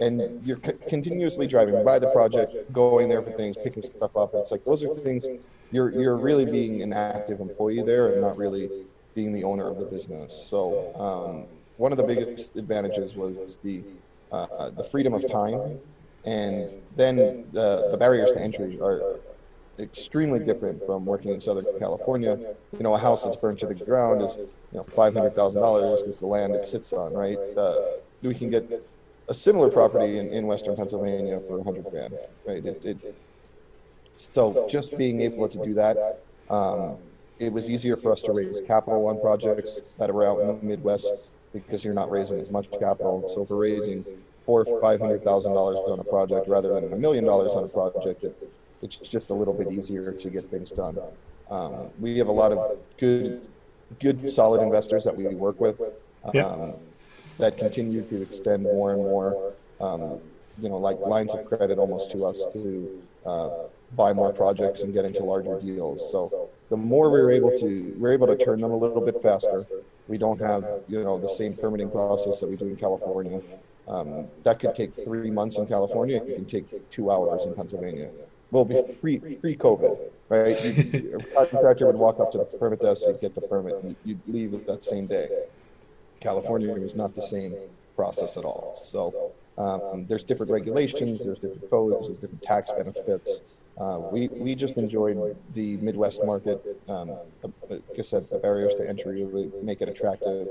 and 0.00 0.24
you're 0.40 0.60
c- 0.64 0.72
continuously 0.88 1.46
driving 1.46 1.80
by 1.82 1.98
the 1.98 2.06
project, 2.06 2.56
going 2.72 3.08
there 3.08 3.22
for 3.22 3.30
things, 3.32 3.56
picking 3.56 3.82
stuff 3.82 4.16
up. 4.16 4.34
It's 4.36 4.50
like 4.50 4.64
those 4.64 4.82
are 4.82 4.88
things 4.88 5.30
you're 5.70 5.92
you're 5.92 6.18
really 6.18 6.46
being 6.46 6.82
an 6.82 6.92
active 6.92 7.40
employee 7.40 7.82
there 7.82 8.08
and 8.10 8.20
not 8.20 8.36
really 8.36 8.70
being 9.14 9.32
the 9.32 9.44
owner 9.44 9.68
of 9.68 9.78
the 9.78 9.86
business. 9.86 10.34
So 10.48 10.80
um, 10.94 11.48
one 11.76 11.92
of 11.92 11.98
the 11.98 12.04
biggest 12.04 12.56
advantages 12.56 13.16
was 13.16 13.58
the 13.62 13.84
uh, 14.30 14.70
the 14.76 14.84
freedom 14.84 15.14
of 15.14 15.24
time, 15.26 15.80
and 16.24 16.70
then 16.90 17.34
the 17.50 17.84
the 17.88 17.96
barriers 17.98 18.32
to 18.32 18.40
entry 18.40 18.78
are 18.80 19.06
extremely 19.78 20.40
different 20.40 20.84
from 20.84 21.04
working 21.04 21.32
in 21.32 21.40
Southern 21.40 21.66
California. 21.78 22.38
You 22.78 22.84
know, 22.84 22.94
a 22.94 22.98
house 22.98 23.24
that's 23.24 23.36
burned 23.36 23.58
to 23.60 23.66
the 23.66 23.74
ground 23.74 24.22
is 24.22 24.38
you 24.70 24.78
know 24.78 24.84
five 24.84 25.14
hundred 25.14 25.34
thousand 25.34 25.60
dollars 25.60 26.02
is 26.06 26.18
the 26.18 26.26
land 26.26 26.54
it 26.54 26.64
sits 26.66 26.92
on, 26.92 27.14
right? 27.14 27.40
Uh, 27.56 27.76
we 28.22 28.34
can 28.34 28.50
get 28.50 28.64
a 29.28 29.34
similar 29.34 29.70
property 29.70 30.18
in, 30.18 30.32
in 30.32 30.46
Western 30.46 30.76
Pennsylvania 30.76 31.40
for 31.40 31.58
a 31.58 31.64
hundred 31.64 31.84
grand, 31.90 32.14
right? 32.46 32.64
It, 32.64 32.84
it, 32.84 33.14
so 34.14 34.66
just 34.68 34.96
being 34.96 35.20
able 35.20 35.48
to 35.48 35.58
do 35.64 35.74
that, 35.74 36.20
um, 36.48 36.96
it 37.38 37.52
was 37.52 37.68
easier 37.68 37.96
for 37.96 38.12
us 38.12 38.22
to 38.22 38.32
raise 38.32 38.62
capital 38.62 39.06
on 39.08 39.20
projects 39.20 39.96
that 39.98 40.10
are 40.10 40.26
out 40.26 40.40
in 40.40 40.46
the 40.46 40.54
Midwest 40.62 41.30
because 41.52 41.84
you're 41.84 41.94
not 41.94 42.10
raising 42.10 42.40
as 42.40 42.50
much 42.50 42.70
capital. 42.70 43.28
So 43.28 43.42
if 43.42 43.50
we're 43.50 43.56
raising 43.56 44.04
four 44.46 44.64
or 44.64 44.80
five 44.80 45.00
hundred 45.00 45.24
thousand 45.24 45.52
dollars 45.52 45.76
on 45.88 45.98
a 45.98 46.04
project 46.04 46.48
rather 46.48 46.80
than 46.80 46.92
a 46.92 46.96
million 46.96 47.24
dollars 47.24 47.54
on 47.54 47.64
a 47.64 47.68
project, 47.68 48.24
it, 48.24 48.50
it's 48.80 48.96
just 48.96 49.30
a 49.30 49.34
little 49.34 49.54
bit 49.54 49.70
easier 49.72 50.12
to 50.12 50.30
get 50.30 50.50
things 50.50 50.70
done. 50.70 50.98
Um, 51.50 51.88
we 52.00 52.16
have 52.18 52.28
a 52.28 52.32
lot 52.32 52.52
of 52.52 52.78
good, 52.96 53.42
good, 54.00 54.30
solid 54.30 54.62
investors 54.62 55.04
that 55.04 55.16
we 55.16 55.26
work 55.26 55.60
with. 55.60 55.80
Yeah. 56.32 56.46
Um, 56.46 56.74
that 57.38 57.58
continue 57.58 58.02
to 58.02 58.22
extend 58.22 58.62
more 58.62 58.92
and 58.92 59.02
more, 59.02 59.52
um, 59.80 60.18
you 60.60 60.68
know, 60.68 60.78
like 60.78 60.98
lines 61.00 61.34
of 61.34 61.44
credit 61.44 61.78
almost 61.78 62.10
to 62.12 62.24
us 62.24 62.46
to 62.52 63.02
uh, 63.26 63.50
buy 63.94 64.12
more 64.12 64.32
projects 64.32 64.82
and 64.82 64.92
get 64.92 65.04
into 65.04 65.22
larger 65.22 65.60
deals. 65.60 66.10
So 66.10 66.48
the 66.70 66.76
more 66.76 67.10
we're 67.10 67.30
able 67.30 67.56
to, 67.58 67.94
we're 67.98 68.12
able 68.12 68.26
to 68.28 68.36
turn 68.36 68.60
them 68.60 68.70
a 68.70 68.76
little 68.76 69.00
bit 69.00 69.22
faster. 69.22 69.62
We 70.08 70.18
don't 70.18 70.40
have, 70.40 70.64
you 70.88 71.02
know, 71.02 71.18
the 71.18 71.28
same 71.28 71.54
permitting 71.54 71.90
process 71.90 72.40
that 72.40 72.48
we 72.48 72.56
do 72.56 72.66
in 72.66 72.76
California. 72.76 73.40
Um, 73.88 74.26
that 74.42 74.58
could 74.58 74.74
take 74.74 74.94
three 74.94 75.30
months 75.30 75.58
in 75.58 75.66
California. 75.66 76.16
It 76.16 76.34
can 76.34 76.44
take 76.44 76.90
two 76.90 77.10
hours 77.10 77.46
in 77.46 77.54
Pennsylvania. 77.54 78.10
Well, 78.50 78.64
pre 78.64 79.18
pre 79.18 79.56
COVID, 79.56 79.98
right? 80.28 80.58
A 81.36 81.46
contractor 81.46 81.86
would 81.86 81.96
walk 81.96 82.20
up 82.20 82.30
to 82.32 82.38
the 82.38 82.44
permit 82.44 82.80
desk, 82.80 83.06
you'd 83.06 83.20
get 83.20 83.34
the 83.34 83.40
permit, 83.40 83.82
and 83.82 83.96
you'd 84.04 84.20
leave 84.28 84.66
that 84.66 84.84
same 84.84 85.06
day. 85.06 85.28
California 86.20 86.72
was 86.72 86.94
not 86.94 87.14
the 87.14 87.22
same 87.22 87.54
process 87.94 88.36
at 88.36 88.44
all. 88.44 88.74
So 88.76 89.32
um, 89.58 90.06
there's 90.06 90.24
different 90.24 90.52
regulations, 90.52 91.24
there's 91.24 91.40
different 91.40 91.70
codes, 91.70 92.08
there's 92.08 92.20
different 92.20 92.42
tax 92.42 92.70
benefits. 92.72 93.58
Uh, 93.78 94.00
we, 94.10 94.28
we 94.28 94.54
just 94.54 94.78
enjoyed 94.78 95.36
the 95.54 95.76
Midwest 95.78 96.24
market. 96.24 96.62
Um, 96.88 97.16
like 97.68 97.82
I 97.98 98.02
said, 98.02 98.24
the 98.24 98.38
barriers 98.38 98.74
to 98.74 98.88
entry 98.88 99.24
really 99.24 99.50
make 99.62 99.80
it 99.80 99.88
attractive. 99.88 100.48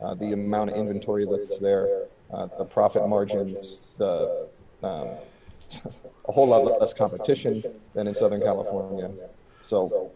Uh, 0.00 0.14
the 0.14 0.32
amount 0.32 0.70
of 0.70 0.76
inventory 0.76 1.26
that's 1.28 1.58
there, 1.58 2.04
uh, 2.32 2.46
the 2.58 2.64
profit 2.64 3.08
margins, 3.08 3.94
the 3.98 4.48
um, 4.82 5.08
a 6.28 6.32
whole 6.32 6.46
lot 6.46 6.80
less 6.80 6.94
competition 6.94 7.62
than 7.94 8.06
in 8.06 8.14
Southern 8.14 8.40
California. 8.40 9.10
So 9.60 10.12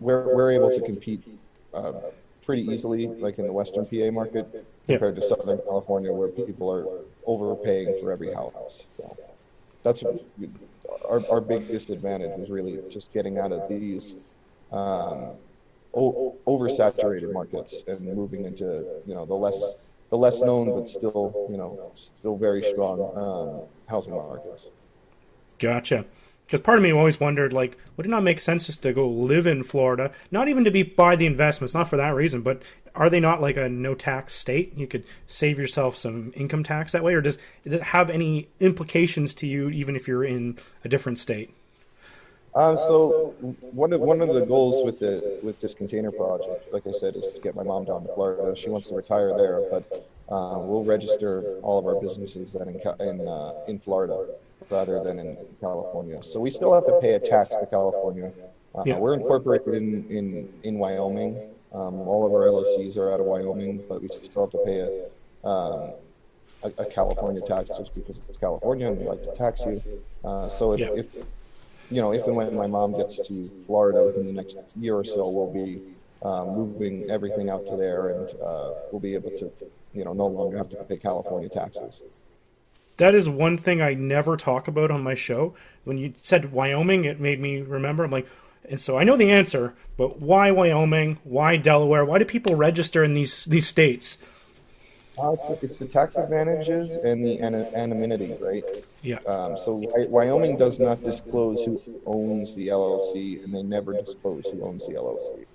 we're, 0.00 0.34
we're 0.34 0.50
able 0.50 0.70
to 0.70 0.80
compete 0.80 1.22
uh, 1.74 1.92
pretty 2.44 2.62
easily, 2.62 3.06
like 3.06 3.38
in 3.38 3.46
the 3.46 3.52
Western 3.52 3.84
PA 3.84 4.10
market, 4.10 4.46
Yeah. 4.86 4.96
compared 4.96 5.16
to 5.16 5.22
Southern 5.22 5.58
California, 5.58 6.12
where 6.12 6.28
people 6.28 6.70
are 6.70 6.86
overpaying 7.26 7.98
for 8.00 8.10
every 8.12 8.32
house. 8.32 8.86
So 8.88 9.16
that's 9.82 10.02
our, 11.08 11.22
our 11.30 11.40
biggest 11.40 11.90
advantage 11.90 12.38
was 12.38 12.50
really 12.50 12.80
just 12.90 13.12
getting 13.12 13.38
out 13.38 13.52
of 13.52 13.68
these 13.68 14.34
um, 14.72 15.36
o- 15.94 16.36
oversaturated 16.46 17.32
markets 17.32 17.84
and 17.86 18.00
moving 18.14 18.44
into 18.44 19.02
you 19.06 19.14
know 19.14 19.24
the 19.26 19.34
less 19.34 19.92
the 20.10 20.16
less 20.16 20.42
known 20.42 20.70
but 20.74 20.88
still 20.88 21.46
you 21.50 21.56
know 21.56 21.92
still 21.94 22.36
very 22.36 22.62
strong 22.62 23.00
um, 23.16 23.68
housing 23.88 24.14
markets. 24.14 24.68
Gotcha. 25.58 26.04
Because 26.50 26.64
part 26.64 26.78
of 26.78 26.82
me 26.82 26.92
always 26.92 27.20
wondered, 27.20 27.52
like, 27.52 27.78
would 27.96 28.06
it 28.06 28.08
not 28.08 28.24
make 28.24 28.40
sense 28.40 28.66
just 28.66 28.82
to 28.82 28.92
go 28.92 29.08
live 29.08 29.46
in 29.46 29.62
Florida? 29.62 30.10
Not 30.32 30.48
even 30.48 30.64
to 30.64 30.70
be 30.72 30.82
by 30.82 31.14
the 31.14 31.24
investments, 31.24 31.74
not 31.74 31.88
for 31.88 31.96
that 31.96 32.12
reason, 32.12 32.42
but 32.42 32.60
are 32.92 33.08
they 33.08 33.20
not 33.20 33.40
like 33.40 33.56
a 33.56 33.68
no 33.68 33.94
tax 33.94 34.34
state? 34.34 34.76
You 34.76 34.88
could 34.88 35.04
save 35.28 35.60
yourself 35.60 35.96
some 35.96 36.32
income 36.34 36.64
tax 36.64 36.90
that 36.90 37.04
way, 37.04 37.14
or 37.14 37.20
does, 37.20 37.38
does 37.62 37.74
it 37.74 37.82
have 37.82 38.10
any 38.10 38.48
implications 38.58 39.32
to 39.34 39.46
you 39.46 39.70
even 39.70 39.94
if 39.94 40.08
you're 40.08 40.24
in 40.24 40.58
a 40.84 40.88
different 40.88 41.20
state? 41.20 41.54
Um, 42.56 42.76
so 42.76 43.32
one 43.70 43.92
of 43.92 44.00
one 44.00 44.20
of 44.20 44.34
the 44.34 44.44
goals 44.44 44.84
with 44.84 44.98
the 44.98 45.38
with 45.40 45.60
this 45.60 45.72
container 45.72 46.10
project, 46.10 46.72
like 46.72 46.84
I 46.84 46.90
said, 46.90 47.14
is 47.14 47.28
to 47.28 47.40
get 47.40 47.54
my 47.54 47.62
mom 47.62 47.84
down 47.84 48.04
to 48.04 48.12
Florida. 48.14 48.56
She 48.56 48.70
wants 48.70 48.88
to 48.88 48.96
retire 48.96 49.36
there, 49.36 49.62
but 49.70 50.04
uh, 50.28 50.58
we'll 50.58 50.82
register 50.82 51.60
all 51.62 51.78
of 51.78 51.86
our 51.86 52.00
businesses 52.00 52.54
then 52.54 52.66
in 52.66 53.06
in 53.06 53.28
uh, 53.28 53.52
in 53.68 53.78
Florida 53.78 54.26
rather 54.70 55.02
than 55.02 55.18
in 55.18 55.36
California. 55.60 56.22
So 56.22 56.40
we 56.40 56.50
still 56.50 56.72
have 56.72 56.86
to 56.86 56.98
pay 57.00 57.14
a 57.14 57.20
tax 57.20 57.56
to 57.56 57.66
California. 57.66 58.32
Uh, 58.74 58.82
Yeah. 58.86 58.98
We're 58.98 59.14
incorporated 59.14 59.74
in 59.74 60.06
in 60.08 60.48
in 60.62 60.78
Wyoming. 60.78 61.32
Um, 61.72 61.94
all 62.08 62.26
of 62.26 62.32
our 62.32 62.46
LLCs 62.46 62.96
are 62.98 63.12
out 63.12 63.20
of 63.20 63.26
Wyoming, 63.26 63.82
but 63.88 64.00
we 64.02 64.08
still 64.08 64.42
have 64.46 64.50
to 64.52 64.62
pay 64.64 64.78
a 64.80 65.48
um, 65.48 65.92
a, 66.62 66.68
a 66.78 66.86
California 66.86 67.40
tax 67.40 67.68
just 67.76 67.94
because 67.94 68.18
it's 68.28 68.36
California 68.36 68.86
and 68.88 68.98
we 68.98 69.04
like 69.06 69.22
to 69.22 69.34
tax 69.34 69.64
you. 69.64 69.80
Uh, 70.24 70.48
so 70.48 70.72
if, 70.72 70.80
Yeah. 70.80 70.90
if 70.94 71.06
you 71.90 72.00
know, 72.00 72.12
if 72.12 72.24
and 72.26 72.36
when 72.36 72.54
my 72.54 72.66
mom 72.68 72.92
gets 72.96 73.16
to 73.28 73.50
Florida 73.66 74.04
within 74.04 74.26
the 74.26 74.32
next 74.32 74.56
year 74.76 74.94
or 74.94 75.02
so, 75.04 75.28
we'll 75.28 75.52
be 75.52 75.82
um, 76.22 76.50
moving 76.54 77.10
everything 77.10 77.48
out 77.50 77.66
to 77.66 77.76
there, 77.76 78.10
and 78.10 78.28
uh, 78.42 78.74
we'll 78.92 79.00
be 79.00 79.14
able 79.14 79.30
to, 79.30 79.50
you 79.92 80.04
know, 80.04 80.12
no 80.12 80.26
longer 80.26 80.56
have 80.58 80.68
to 80.68 80.76
pay 80.84 80.96
California 80.98 81.48
taxes. 81.48 82.22
That 83.00 83.14
is 83.14 83.30
one 83.30 83.56
thing 83.56 83.80
I 83.80 83.94
never 83.94 84.36
talk 84.36 84.68
about 84.68 84.90
on 84.90 85.02
my 85.02 85.14
show. 85.14 85.54
When 85.84 85.96
you 85.96 86.12
said 86.18 86.52
Wyoming, 86.52 87.06
it 87.06 87.18
made 87.18 87.40
me 87.40 87.62
remember. 87.62 88.04
I'm 88.04 88.10
like, 88.10 88.28
and 88.68 88.78
so 88.78 88.98
I 88.98 89.04
know 89.04 89.16
the 89.16 89.30
answer, 89.30 89.72
but 89.96 90.20
why 90.20 90.50
Wyoming? 90.50 91.16
Why 91.24 91.56
Delaware? 91.56 92.04
Why 92.04 92.18
do 92.18 92.26
people 92.26 92.56
register 92.56 93.02
in 93.02 93.14
these 93.14 93.46
these 93.46 93.66
states? 93.66 94.18
Uh, 95.18 95.34
it's 95.62 95.78
the 95.78 95.86
tax 95.86 96.18
advantages 96.18 96.96
and 96.96 97.24
the 97.24 97.40
anonymity, 97.40 98.36
right? 98.38 98.64
Yeah. 99.00 99.20
Um, 99.26 99.56
so 99.56 99.80
Wyoming 100.10 100.58
does 100.58 100.78
not 100.78 101.02
disclose 101.02 101.64
who 101.64 101.80
owns 102.04 102.54
the 102.54 102.68
LLC, 102.68 103.42
and 103.42 103.54
they 103.54 103.62
never 103.62 103.94
disclose 103.94 104.46
who 104.48 104.62
owns 104.62 104.86
the 104.86 104.92
LLC. 104.92 105.46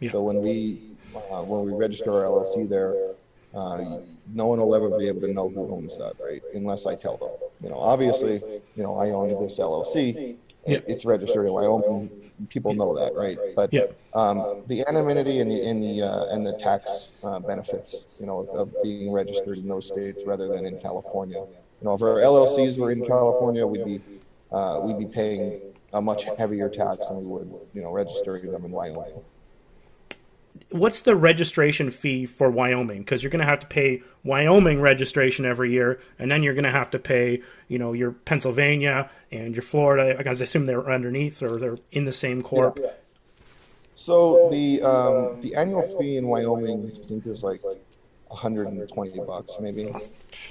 Yeah. 0.00 0.10
So 0.10 0.22
when 0.22 0.40
we 0.40 0.80
uh, 1.14 1.42
when 1.42 1.66
we 1.66 1.72
register 1.78 2.12
our 2.12 2.22
LLC 2.22 2.66
there, 2.66 3.13
uh, 3.54 4.00
no 4.32 4.46
one 4.46 4.58
will 4.60 4.74
ever 4.74 4.96
be 4.98 5.06
able 5.08 5.20
to 5.22 5.32
know 5.32 5.48
who 5.48 5.70
owns 5.72 5.96
that, 5.98 6.14
right? 6.22 6.42
Unless 6.54 6.86
I 6.86 6.94
tell 6.94 7.16
them. 7.16 7.30
You 7.62 7.70
know, 7.70 7.78
obviously, 7.78 8.40
you 8.76 8.82
know, 8.82 8.96
I 8.98 9.10
own 9.10 9.28
this 9.40 9.58
LLC. 9.58 10.36
Yeah. 10.66 10.78
It's 10.86 11.04
registered 11.04 11.46
in 11.46 11.52
Wyoming. 11.52 12.10
People 12.48 12.74
know 12.74 12.94
that, 12.98 13.14
right? 13.14 13.38
But 13.54 13.72
Yeah. 13.72 13.84
um, 14.14 14.62
the 14.66 14.84
anonymity 14.88 15.40
and 15.40 15.50
the 15.50 15.62
and 15.68 15.82
the 15.82 16.02
uh, 16.02 16.34
and 16.34 16.44
the 16.44 16.54
tax 16.54 17.20
uh, 17.22 17.38
benefits, 17.38 18.16
you 18.18 18.26
know, 18.26 18.40
of 18.52 18.74
being 18.82 19.12
registered 19.12 19.58
in 19.58 19.68
those 19.68 19.86
states 19.86 20.24
rather 20.26 20.48
than 20.48 20.64
in 20.66 20.78
California. 20.80 21.38
You 21.38 21.84
know, 21.84 21.94
if 21.94 22.02
our 22.02 22.18
LLCs 22.20 22.78
were 22.78 22.90
in 22.90 23.04
California, 23.06 23.66
we'd 23.66 23.84
be 23.84 24.00
uh, 24.50 24.80
we'd 24.82 24.98
be 24.98 25.06
paying 25.06 25.60
a 25.92 26.00
much 26.02 26.24
heavier 26.38 26.68
tax 26.68 27.08
than 27.08 27.20
we 27.20 27.26
would, 27.26 27.54
you 27.72 27.82
know, 27.82 27.92
registering 27.92 28.50
them 28.50 28.64
in 28.64 28.70
Wyoming. 28.72 29.22
What's 30.74 31.02
the 31.02 31.14
registration 31.14 31.92
fee 31.92 32.26
for 32.26 32.50
Wyoming? 32.50 33.02
Because 33.02 33.22
you're 33.22 33.30
going 33.30 33.44
to 33.44 33.48
have 33.48 33.60
to 33.60 33.66
pay 33.68 34.02
Wyoming 34.24 34.80
registration 34.80 35.44
every 35.44 35.70
year, 35.70 36.00
and 36.18 36.32
then 36.32 36.42
you're 36.42 36.52
going 36.52 36.64
to 36.64 36.72
have 36.72 36.90
to 36.90 36.98
pay, 36.98 37.42
you 37.68 37.78
know, 37.78 37.92
your 37.92 38.10
Pennsylvania 38.10 39.08
and 39.30 39.54
your 39.54 39.62
Florida. 39.62 40.16
Because 40.18 40.42
I 40.42 40.44
assume 40.46 40.64
they're 40.64 40.90
underneath 40.90 41.44
or 41.44 41.60
they're 41.60 41.76
in 41.92 42.06
the 42.06 42.12
same 42.12 42.42
corp. 42.42 42.80
So 43.94 44.48
the 44.50 44.82
um, 44.82 45.40
the 45.42 45.54
annual 45.54 45.96
fee 45.96 46.16
in 46.16 46.26
Wyoming, 46.26 46.90
I 46.92 47.06
think, 47.06 47.24
is 47.28 47.44
like 47.44 47.60
120 48.26 49.20
bucks, 49.20 49.52
maybe, 49.60 49.84
or 49.84 50.00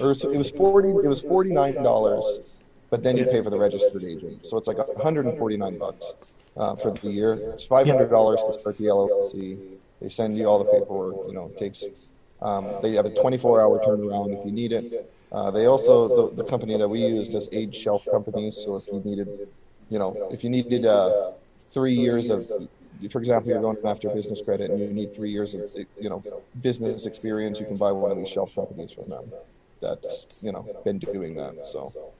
was, 0.00 0.24
it 0.24 0.38
was 0.38 0.50
40. 0.52 0.88
It 0.88 1.06
was 1.06 1.20
49 1.20 1.74
dollars, 1.82 2.60
but 2.88 3.02
then 3.02 3.18
you 3.18 3.26
pay 3.26 3.42
for 3.42 3.50
the 3.50 3.58
registered 3.58 4.04
agent, 4.04 4.46
so 4.46 4.56
it's 4.56 4.68
like 4.68 4.78
149 4.78 5.76
bucks 5.76 6.14
uh, 6.56 6.74
for 6.76 6.92
the 6.92 7.10
year. 7.10 7.34
It's 7.34 7.66
500 7.66 8.08
dollars 8.08 8.42
to 8.46 8.54
start 8.58 8.78
the 8.78 8.84
LLC. 8.84 9.76
They 10.04 10.10
send 10.10 10.36
you 10.36 10.46
all 10.46 10.58
the 10.58 10.66
paperwork. 10.66 11.16
You 11.28 11.34
know, 11.34 11.46
it 11.46 11.56
takes. 11.56 12.10
Um, 12.42 12.68
they 12.82 12.92
have 12.92 13.06
a 13.06 13.10
24-hour 13.10 13.80
turnaround 13.80 14.38
if 14.38 14.44
you 14.44 14.52
need 14.52 14.72
it. 14.72 15.10
Uh, 15.32 15.50
they 15.50 15.64
also 15.64 16.08
the, 16.08 16.36
the 16.36 16.44
company 16.44 16.76
that 16.76 16.88
we 16.88 17.00
use 17.00 17.30
does 17.30 17.48
age 17.52 17.74
shelf 17.74 18.06
companies. 18.10 18.56
So 18.62 18.76
if 18.76 18.86
you 18.92 19.00
needed, 19.02 19.28
you 19.88 19.98
know, 19.98 20.28
if 20.30 20.44
you 20.44 20.50
needed 20.50 20.84
uh, 20.84 21.32
three 21.72 21.94
years 21.94 22.28
of 22.28 22.46
for 23.10 23.18
example, 23.18 23.50
you're 23.50 23.62
going 23.62 23.78
after 23.86 24.10
business 24.10 24.42
credit 24.42 24.70
and 24.70 24.78
you 24.78 24.92
need 24.92 25.14
three 25.14 25.30
years 25.30 25.54
of, 25.54 25.62
you 25.98 26.10
know, 26.10 26.22
business 26.60 27.06
experience, 27.06 27.58
you 27.58 27.66
can 27.66 27.76
buy 27.78 27.90
one 27.90 28.12
of 28.12 28.18
these 28.18 28.28
shelf 28.28 28.54
companies 28.54 28.92
from 28.92 29.08
them 29.08 29.32
that's, 29.80 30.26
you 30.42 30.52
know, 30.52 30.68
been 30.84 30.98
doing 30.98 31.34
that. 31.36 31.64
So. 31.66 32.13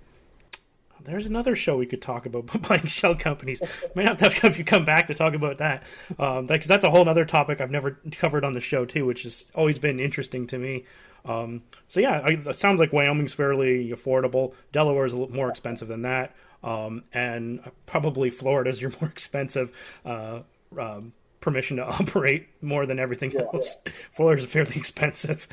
There's 1.04 1.26
another 1.26 1.54
show 1.54 1.76
we 1.76 1.86
could 1.86 2.02
talk 2.02 2.26
about 2.26 2.46
buying 2.68 2.86
shell 2.86 3.14
companies. 3.14 3.62
Might 3.94 4.08
have 4.08 4.18
to 4.18 4.24
have 4.24 4.44
if 4.44 4.58
you 4.58 4.64
come 4.64 4.84
back 4.84 5.06
to 5.08 5.14
talk 5.14 5.34
about 5.34 5.58
that, 5.58 5.84
because 6.08 6.38
um, 6.38 6.46
that's 6.46 6.84
a 6.84 6.90
whole 6.90 7.08
other 7.08 7.24
topic 7.24 7.60
I've 7.60 7.70
never 7.70 7.98
covered 8.12 8.44
on 8.44 8.52
the 8.52 8.60
show 8.60 8.84
too, 8.84 9.04
which 9.06 9.22
has 9.24 9.50
always 9.54 9.78
been 9.78 10.00
interesting 10.00 10.46
to 10.48 10.58
me. 10.58 10.84
Um, 11.26 11.62
so 11.88 12.00
yeah, 12.00 12.20
I, 12.24 12.30
it 12.50 12.58
sounds 12.58 12.80
like 12.80 12.92
Wyoming's 12.92 13.32
fairly 13.32 13.90
affordable. 13.90 14.54
Delaware's 14.72 15.12
a 15.12 15.16
little 15.18 15.34
more 15.34 15.48
expensive 15.48 15.88
than 15.88 16.02
that, 16.02 16.34
um, 16.62 17.04
and 17.12 17.60
probably 17.86 18.30
Florida's 18.30 18.80
your 18.82 18.92
more 19.00 19.08
expensive. 19.10 19.72
Uh, 20.04 20.40
um, 20.78 21.12
permission 21.40 21.76
to 21.76 21.84
operate 22.00 22.48
more 22.62 22.86
than 22.86 22.98
everything 22.98 23.30
Yeah. 23.30 23.42
else. 23.52 23.76
Florida's 24.12 24.46
fairly 24.46 24.76
expensive. 24.76 25.46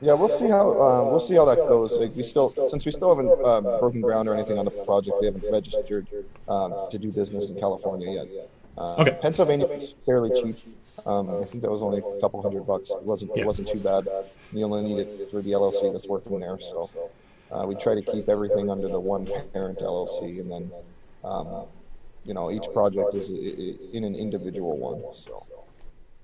Yeah, 0.00 0.12
we'll 0.12 0.28
see 0.28 0.46
how 0.48 0.70
uh, 0.70 1.10
we'll 1.10 1.20
see 1.20 1.34
how 1.34 1.44
that 1.46 1.56
goes. 1.56 1.98
Like 1.98 2.14
we 2.14 2.22
still, 2.22 2.50
since 2.50 2.84
we 2.84 2.92
still 2.92 3.14
haven't 3.14 3.30
um, 3.44 3.64
broken 3.80 4.00
ground 4.02 4.28
or 4.28 4.34
anything 4.34 4.58
on 4.58 4.64
the 4.66 4.70
project, 4.70 5.16
we 5.20 5.26
haven't 5.26 5.44
registered 5.50 6.06
um, 6.48 6.74
to 6.90 6.98
do 6.98 7.10
business 7.10 7.48
in 7.50 7.58
California 7.58 8.10
yet. 8.10 8.48
Uh, 8.76 8.96
Okay. 8.98 9.16
Pennsylvania 9.22 9.66
is 9.68 9.94
fairly 10.04 10.30
cheap. 10.40 10.56
Um, 11.06 11.30
I 11.42 11.44
think 11.44 11.62
that 11.62 11.70
was 11.70 11.82
only 11.82 11.98
a 11.98 12.20
couple 12.20 12.42
hundred 12.42 12.66
bucks. 12.66 12.90
It 12.90 13.02
wasn't 13.02 13.30
Yeah. 13.34 13.42
it 13.42 13.46
wasn't 13.46 13.68
too 13.68 13.78
bad. 13.78 14.06
You 14.52 14.64
only 14.64 14.82
need 14.82 14.98
it 14.98 15.30
through 15.30 15.42
the 15.42 15.52
LLC 15.52 15.90
that's 15.92 16.08
working 16.08 16.40
there. 16.40 16.58
So 16.60 16.90
uh, 17.50 17.64
we 17.66 17.74
try 17.76 17.94
to 17.94 18.02
keep 18.02 18.28
everything 18.28 18.70
under 18.70 18.88
the 18.88 19.00
one 19.00 19.26
parent 19.54 19.78
LLC, 19.78 20.40
and 20.40 20.50
then 20.50 20.70
um, 21.24 21.64
you 22.26 22.34
know 22.34 22.50
each 22.50 22.66
project 22.74 23.14
is 23.14 23.30
in 23.30 24.04
an 24.04 24.14
individual 24.14 24.76
one. 24.76 25.02
So. 25.14 25.42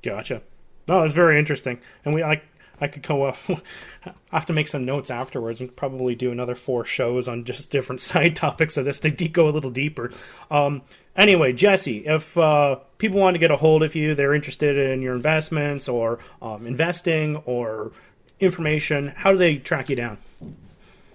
Gotcha. 0.03 0.43
No, 0.89 1.05
it's 1.05 1.15
very 1.15 1.39
interesting, 1.39 1.79
and 2.05 2.13
we 2.15 2.23
I 2.25 2.43
I 2.83 2.89
could 2.89 3.03
go 3.03 3.27
off. 3.27 3.49
I 3.49 4.13
have 4.33 4.47
to 4.47 4.53
make 4.53 4.67
some 4.67 4.85
notes 4.85 5.11
afterwards 5.11 5.61
and 5.61 5.75
probably 5.75 6.17
do 6.17 6.33
another 6.33 6.57
four 6.57 6.85
shows 6.85 7.29
on 7.29 7.45
just 7.45 7.71
different 7.71 8.01
side 8.11 8.35
topics 8.35 8.77
of 8.77 8.85
this 8.85 8.99
to 9.01 9.11
de- 9.11 9.29
go 9.29 9.49
a 9.49 9.51
little 9.51 9.71
deeper. 9.71 10.11
Um, 10.51 10.83
anyway, 11.17 11.53
Jesse, 11.53 12.07
if 12.07 12.37
uh, 12.37 12.77
people 12.99 13.21
want 13.21 13.35
to 13.35 13.39
get 13.39 13.53
a 13.53 13.57
hold 13.57 13.85
of 13.85 13.95
you, 13.95 14.15
they're 14.15 14.35
interested 14.35 14.77
in 14.77 15.01
your 15.01 15.15
investments 15.15 15.89
or 15.89 16.19
um, 16.43 16.67
investing 16.67 17.37
or 17.47 17.93
information, 18.41 19.13
how 19.17 19.31
do 19.31 19.39
they 19.39 19.57
track 19.57 19.89
you 19.89 19.97
down? 19.97 20.19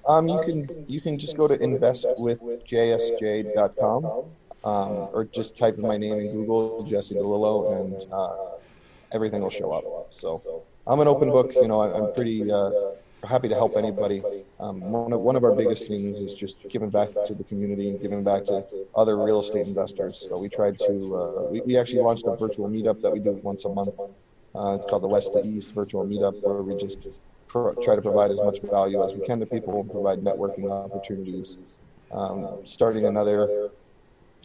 Um, 0.08 0.30
you 0.30 0.42
can 0.42 0.86
you 0.88 1.02
can 1.02 1.20
just 1.20 1.36
go 1.36 1.50
to 1.50 1.58
investwithjsj.com 1.58 4.06
um, 4.06 4.30
or 4.64 5.26
just 5.26 5.58
type 5.58 5.76
in 5.76 5.82
my 5.82 5.98
name 5.98 6.14
in 6.14 6.32
Google, 6.32 6.84
Jesse 6.84 7.16
DiLillo, 7.16 7.82
and 7.82 8.06
uh, 8.14 8.52
everything 9.12 9.42
will 9.42 9.50
show 9.50 9.74
up. 9.74 9.84
So 10.12 10.64
I'm 10.88 11.00
an 11.02 11.08
open 11.08 11.30
book. 11.30 11.54
You 11.54 11.68
know, 11.68 11.82
I, 11.82 11.94
I'm 11.98 12.14
pretty 12.14 12.50
uh, 12.50 12.72
happy 13.26 13.50
to 13.50 13.56
help 13.56 13.76
anybody. 13.76 14.24
Um, 14.60 14.80
one 14.80 15.12
of 15.12 15.20
one 15.20 15.36
of 15.36 15.44
our 15.44 15.54
biggest 15.54 15.88
things 15.88 16.22
is 16.22 16.34
just 16.34 16.68
giving 16.70 16.90
back 16.90 17.10
to 17.26 17.34
the 17.34 17.44
community 17.44 17.90
and 17.90 18.02
giving 18.02 18.24
back 18.24 18.46
to 18.46 18.66
other 18.96 19.18
real 19.18 19.42
estate 19.42 19.68
investors. 19.68 20.26
So 20.30 20.40
we 20.40 20.48
tried 20.50 20.80
to 20.80 21.16
uh, 21.16 21.52
we, 21.52 21.62
we 21.62 21.78
actually 21.78 22.02
launched 22.02 22.26
a 22.26 22.36
virtual 22.36 22.70
meetup 22.70 23.02
that 23.02 23.12
we 23.12 23.20
do 23.20 23.32
once 23.44 23.66
a 23.66 23.70
month. 23.70 23.96
Uh, 24.56 24.78
it's 24.80 24.90
called 24.90 25.04
the 25.04 25.08
West 25.08 25.34
to 25.34 25.42
East 25.42 25.76
Virtual 25.76 26.06
Meetup, 26.06 26.42
where 26.42 26.64
we 26.64 26.76
just 26.78 27.20
pro- 27.48 27.74
try 27.76 27.96
to 27.96 28.02
provide 28.02 28.32
as 28.32 28.38
much 28.38 28.62
value 28.62 29.04
as 29.04 29.14
we 29.14 29.26
can 29.26 29.40
to 29.40 29.46
people 29.46 29.82
and 29.82 29.92
provide 29.92 30.20
networking 30.20 30.72
opportunities. 30.72 31.58
Um, 32.12 32.62
starting 32.64 33.06
another 33.06 33.70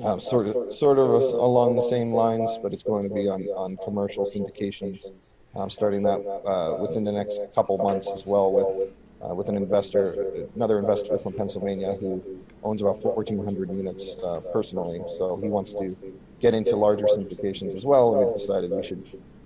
um, 0.03 0.19
sort 0.19 0.49
of 0.49 0.73
sort 0.73 0.99
of 0.99 1.09
along 1.09 1.77
the 1.77 1.83
same 1.83 2.13
lines, 2.13 2.59
but 2.61 2.73
it's 2.73 2.83
going 2.83 3.09
to 3.09 3.15
be 3.15 3.29
on, 3.29 3.43
on 3.55 3.79
commercial 3.85 4.25
syndications. 4.25 5.13
Um, 5.55 5.69
starting 5.69 6.03
that 6.05 6.19
uh, 6.47 6.77
within 6.81 7.05
the 7.05 7.13
next 7.13 7.41
couple 7.55 7.77
months 7.79 8.11
as 8.15 8.25
well 8.27 8.53
with 8.53 8.89
uh, 9.23 9.35
with 9.35 9.49
an 9.49 9.57
investor, 9.57 10.49
another 10.55 10.79
investor 10.79 11.19
from 11.19 11.35
Pennsylvania 11.35 11.95
who 12.01 12.25
owns 12.63 12.81
about 12.83 13.03
1,400 13.05 13.71
units 13.71 14.17
uh, 14.25 14.41
personally. 14.53 15.01
So 15.19 15.39
he 15.43 15.49
wants 15.49 15.75
to 15.75 15.95
get 16.41 16.55
into 16.55 16.77
larger 16.77 17.05
syndications 17.07 17.75
as 17.75 17.85
well, 17.85 18.15
and 18.17 18.27
we 18.27 18.33
decided 18.33 18.71
we 18.71 18.83
should, 18.83 19.05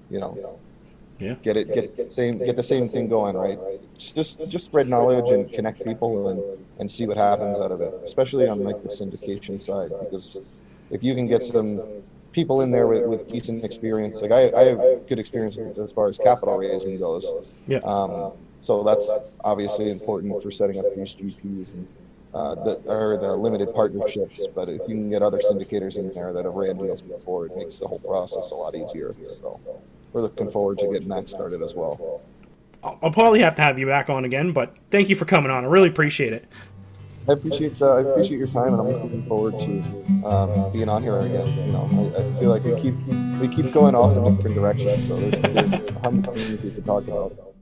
you 0.08 0.20
know, 0.20 0.60
Yeah. 1.18 1.34
get 1.42 1.56
it 1.56 1.72
get 1.72 1.96
the 1.96 2.10
same 2.10 2.34
get 2.38 2.56
the 2.56 2.62
same 2.74 2.86
thing 2.94 3.08
going 3.08 3.36
right 3.36 3.58
just 4.18 4.32
just 4.54 4.66
spread 4.66 4.86
knowledge 4.88 5.30
and 5.30 5.50
connect 5.56 5.78
people 5.82 6.28
and 6.30 6.40
and 6.78 6.90
see 6.90 7.06
what 7.06 7.16
happens 7.16 7.58
out 7.58 7.72
of 7.72 7.80
it 7.80 7.92
especially 8.04 8.46
on 8.52 8.58
like 8.68 8.80
the 8.82 8.88
syndication 9.00 9.56
side 9.68 9.92
because 10.02 10.26
if 10.90 11.02
you 11.02 11.14
can 11.14 11.26
get 11.34 11.42
some 11.42 11.68
people 12.36 12.60
in 12.60 12.70
there 12.70 12.86
with, 12.86 13.04
with 13.06 13.26
decent 13.26 13.64
experience 13.64 14.20
like 14.20 14.30
I, 14.30 14.52
I 14.54 14.64
have 14.66 14.78
good 15.08 15.18
experience 15.18 15.56
as 15.56 15.92
far 15.92 16.06
as 16.06 16.18
capital 16.18 16.56
raising 16.58 16.98
goes 16.98 17.56
Yeah. 17.66 17.78
um, 17.78 18.32
so 18.60 18.82
that's 18.82 19.36
obviously 19.42 19.90
important 19.90 20.42
for 20.42 20.50
setting 20.50 20.78
up 20.78 20.86
these 20.94 21.14
GPs 21.14 21.74
and 21.74 21.88
uh, 22.34 22.54
the, 22.54 22.72
or 22.86 23.16
the 23.16 23.34
limited 23.34 23.72
partnerships. 23.72 24.46
But 24.48 24.68
if 24.68 24.82
you 24.88 24.94
can 24.94 25.08
get 25.08 25.22
other 25.22 25.38
syndicators 25.38 25.96
in 25.96 26.12
there 26.12 26.32
that 26.32 26.44
have 26.44 26.54
ran 26.54 26.76
deals 26.76 27.00
before, 27.00 27.46
it 27.46 27.56
makes 27.56 27.78
the 27.78 27.86
whole 27.86 28.00
process 28.00 28.50
a 28.50 28.54
lot 28.54 28.74
easier. 28.74 29.14
So 29.26 29.58
we're 30.12 30.22
looking 30.22 30.50
forward 30.50 30.78
to 30.80 30.88
getting 30.88 31.08
that 31.08 31.28
started 31.28 31.62
as 31.62 31.74
well. 31.74 32.20
I'll, 32.82 32.98
I'll 33.02 33.10
probably 33.10 33.40
have 33.40 33.54
to 33.56 33.62
have 33.62 33.78
you 33.78 33.86
back 33.86 34.10
on 34.10 34.24
again, 34.24 34.52
but 34.52 34.78
thank 34.90 35.08
you 35.08 35.16
for 35.16 35.24
coming 35.24 35.50
on. 35.50 35.64
I 35.64 35.68
really 35.68 35.88
appreciate 35.88 36.32
it. 36.32 36.44
I 37.28 37.32
appreciate 37.32 37.82
uh, 37.82 37.94
I 37.94 38.00
appreciate 38.02 38.38
your 38.38 38.46
time, 38.46 38.68
and 38.68 38.80
I'm 38.80 38.88
looking 38.88 39.24
forward 39.24 39.58
to 39.60 39.80
um, 40.24 40.72
being 40.72 40.88
on 40.88 41.02
here 41.02 41.18
again. 41.18 41.48
You 41.66 41.72
know, 41.72 42.12
I, 42.16 42.20
I 42.22 42.32
feel 42.38 42.50
like 42.50 42.62
we 42.62 42.74
keep 42.76 42.94
we 43.40 43.48
keep 43.48 43.72
going 43.72 43.94
off 43.96 44.16
in 44.16 44.36
different 44.36 44.54
directions, 44.54 45.08
so 45.08 45.18
there's, 45.18 45.40
there's 45.40 45.72
a 45.72 45.98
hundred 46.00 46.32
things 46.34 46.62
we 46.62 46.70
could 46.70 46.84
talk 46.84 47.04
about. 47.08 47.55